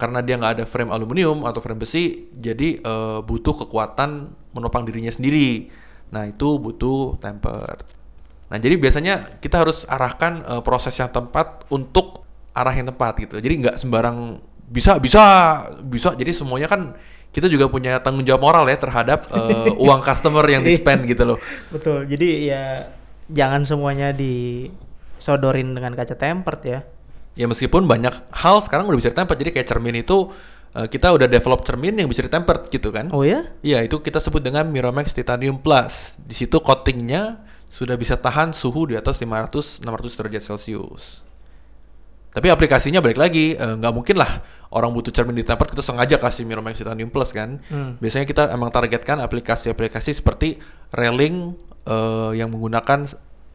karena 0.00 0.24
dia 0.24 0.38
nggak 0.38 0.52
ada 0.60 0.64
frame 0.64 0.92
aluminium 0.94 1.44
atau 1.44 1.60
frame 1.60 1.82
besi, 1.82 2.30
jadi 2.34 2.80
eh, 2.80 3.18
butuh 3.20 3.54
kekuatan 3.66 4.32
menopang 4.56 4.88
dirinya 4.88 5.12
sendiri. 5.12 5.68
Nah, 6.14 6.24
itu 6.30 6.56
butuh 6.56 7.18
tempered. 7.18 7.95
Nah, 8.46 8.58
jadi 8.62 8.78
biasanya 8.78 9.42
kita 9.42 9.66
harus 9.66 9.82
arahkan 9.90 10.42
eh, 10.46 10.62
proses 10.62 10.94
yang 10.94 11.10
tepat 11.10 11.66
untuk 11.70 12.22
arah 12.54 12.72
yang 12.72 12.88
tepat 12.88 13.18
gitu. 13.20 13.36
Jadi 13.42 13.54
nggak 13.66 13.76
sembarang 13.76 14.38
bisa 14.70 14.98
bisa 15.02 15.22
bisa. 15.82 16.14
Jadi 16.14 16.30
semuanya 16.30 16.70
kan 16.70 16.94
kita 17.34 17.52
juga 17.52 17.68
punya 17.68 18.00
tanggung 18.00 18.24
jawab 18.24 18.48
moral 18.48 18.64
ya 18.70 18.78
terhadap 18.78 19.28
eh, 19.34 19.70
uang 19.76 20.00
customer 20.08 20.46
yang 20.46 20.62
di 20.62 20.72
spend 20.72 21.04
gitu 21.10 21.26
loh. 21.26 21.38
Betul. 21.74 22.06
Jadi 22.06 22.48
ya 22.48 22.86
jangan 23.26 23.66
semuanya 23.66 24.14
disodorin 24.14 25.74
dengan 25.74 25.92
kaca 25.98 26.14
tempered 26.14 26.62
ya. 26.62 26.80
Ya 27.36 27.44
meskipun 27.44 27.84
banyak 27.84 28.14
hal 28.32 28.62
sekarang 28.62 28.88
udah 28.88 28.96
bisa 28.96 29.12
ditempered. 29.12 29.38
Jadi 29.42 29.50
kayak 29.58 29.68
cermin 29.68 30.00
itu 30.00 30.30
eh, 30.72 30.86
kita 30.86 31.12
udah 31.12 31.26
develop 31.26 31.66
cermin 31.66 31.98
yang 31.98 32.06
bisa 32.06 32.22
ditempered 32.22 32.70
gitu 32.70 32.94
kan. 32.94 33.10
Oh 33.10 33.26
ya? 33.26 33.42
Iya, 33.60 33.82
itu 33.84 33.98
kita 34.00 34.22
sebut 34.22 34.40
dengan 34.40 34.70
Miromax 34.70 35.12
Titanium 35.12 35.58
Plus. 35.60 36.22
Di 36.24 36.32
situ 36.32 36.62
coatingnya 36.62 37.42
sudah 37.76 37.92
bisa 38.00 38.16
tahan 38.16 38.56
suhu 38.56 38.88
di 38.88 38.96
atas 38.96 39.20
500 39.20 39.84
600 39.84 40.16
derajat 40.16 40.42
Celcius. 40.48 41.28
Tapi 42.32 42.48
aplikasinya 42.48 43.04
balik 43.04 43.20
lagi 43.20 43.52
eh, 43.52 43.74
nggak 43.76 43.92
mungkin 43.92 44.16
lah 44.16 44.40
orang 44.72 44.96
butuh 44.96 45.12
cermin 45.12 45.36
ditempered 45.36 45.76
kita 45.76 45.84
sengaja 45.84 46.16
kasih 46.16 46.48
Miromax 46.48 46.80
Titanium 46.80 47.12
Plus 47.12 47.36
kan. 47.36 47.60
Hmm. 47.68 48.00
Biasanya 48.00 48.24
kita 48.24 48.48
emang 48.48 48.72
targetkan 48.72 49.20
aplikasi-aplikasi 49.20 50.16
seperti 50.16 50.56
railing 50.88 51.52
eh, 51.84 52.32
yang 52.40 52.48
menggunakan 52.48 53.04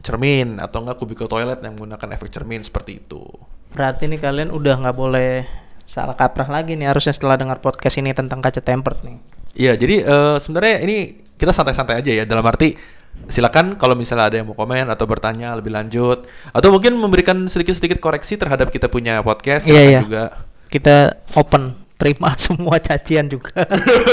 cermin 0.02 0.62
atau 0.62 0.86
enggak 0.86 1.02
kubikel 1.02 1.26
toilet 1.26 1.58
yang 1.58 1.74
menggunakan 1.74 2.14
efek 2.14 2.30
cermin 2.30 2.62
seperti 2.62 3.02
itu. 3.02 3.26
Berarti 3.74 4.06
nih 4.06 4.22
kalian 4.22 4.54
udah 4.54 4.86
nggak 4.86 4.96
boleh 4.98 5.46
salah 5.82 6.14
kaprah 6.14 6.46
lagi 6.46 6.78
nih 6.78 6.86
harusnya 6.86 7.10
setelah 7.10 7.34
dengar 7.34 7.58
podcast 7.58 7.98
ini 7.98 8.14
tentang 8.14 8.38
kaca 8.38 8.62
tempered 8.62 9.02
nih. 9.02 9.18
Iya, 9.58 9.72
jadi 9.74 9.96
eh, 10.06 10.36
sebenarnya 10.38 10.76
ini 10.86 10.96
kita 11.34 11.50
santai-santai 11.50 11.98
aja 11.98 12.22
ya 12.22 12.24
dalam 12.26 12.46
arti 12.46 13.01
silakan 13.30 13.78
kalau 13.78 13.94
misalnya 13.94 14.28
ada 14.28 14.36
yang 14.42 14.50
mau 14.50 14.56
komen 14.58 14.90
atau 14.90 15.06
bertanya 15.06 15.54
lebih 15.54 15.72
lanjut 15.72 16.26
atau 16.52 16.68
mungkin 16.68 16.98
memberikan 16.98 17.46
sedikit-sedikit 17.46 18.02
koreksi 18.02 18.36
terhadap 18.36 18.68
kita 18.68 18.90
punya 18.90 19.22
podcast 19.22 19.68
silakan 19.68 19.88
iya. 19.88 20.00
juga. 20.02 20.24
Kita 20.68 20.96
open 21.38 21.82
terima 22.02 22.34
semua 22.42 22.82
cacian 22.82 23.30
juga. 23.30 23.62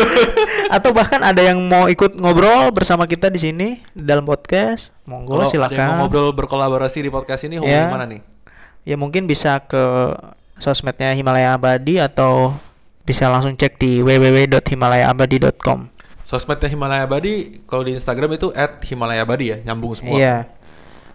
Atau 0.76 0.94
bahkan 0.94 1.18
ada 1.26 1.42
yang 1.42 1.58
mau 1.66 1.90
ikut 1.90 2.14
ngobrol 2.22 2.70
bersama 2.70 3.10
kita 3.10 3.34
di 3.34 3.42
sini 3.42 3.68
di 3.98 4.06
dalam 4.06 4.22
podcast, 4.22 4.94
monggo 5.10 5.42
Kalau 5.42 5.50
ada 5.50 5.50
yang 5.50 5.58
mau 5.58 5.70
silakan. 5.74 5.98
ngobrol 6.06 6.30
berkolaborasi 6.38 7.02
di 7.02 7.10
podcast 7.10 7.50
ini 7.50 7.58
hubungi 7.58 7.74
Ya. 7.74 7.90
mana 7.90 8.06
nih? 8.06 8.22
Ya 8.86 8.96
mungkin 8.96 9.26
bisa 9.26 9.58
ke 9.66 10.14
sosmednya 10.62 11.18
Himalaya 11.18 11.58
Abadi 11.58 11.98
atau 11.98 12.54
bisa 13.10 13.26
langsung 13.26 13.58
cek 13.58 13.82
di 13.82 14.06
www.himalayaabadi.com. 14.06 15.99
Sosmednya 16.30 16.70
Himalaya 16.70 17.10
Abadi 17.10 17.58
kalau 17.66 17.82
di 17.82 17.98
Instagram 17.98 18.38
itu 18.38 18.54
@himalaya_abadi 18.86 19.46
ya, 19.50 19.58
nyambung 19.66 19.98
semua. 19.98 20.14
Iya. 20.14 20.46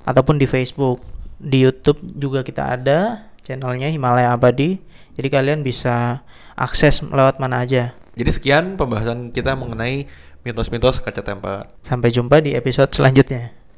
Ataupun 0.03 0.42
di 0.42 0.50
Facebook, 0.50 0.98
di 1.38 1.62
YouTube 1.62 2.03
juga 2.18 2.42
kita 2.42 2.74
ada 2.74 3.31
channelnya 3.46 3.94
Himalaya 3.94 4.35
Abadi. 4.35 4.83
Jadi 5.14 5.29
kalian 5.31 5.62
bisa 5.62 6.27
akses 6.59 6.98
lewat 6.98 7.38
mana 7.38 7.62
aja. 7.62 7.94
Jadi 8.18 8.31
sekian 8.35 8.74
pembahasan 8.74 9.31
kita 9.31 9.55
mengenai 9.55 10.11
mitos-mitos 10.42 10.98
kaca 10.98 11.22
tempered. 11.22 11.70
Sampai 11.87 12.11
jumpa 12.11 12.42
di 12.42 12.59
episode 12.59 12.90
selanjutnya. 12.90 13.55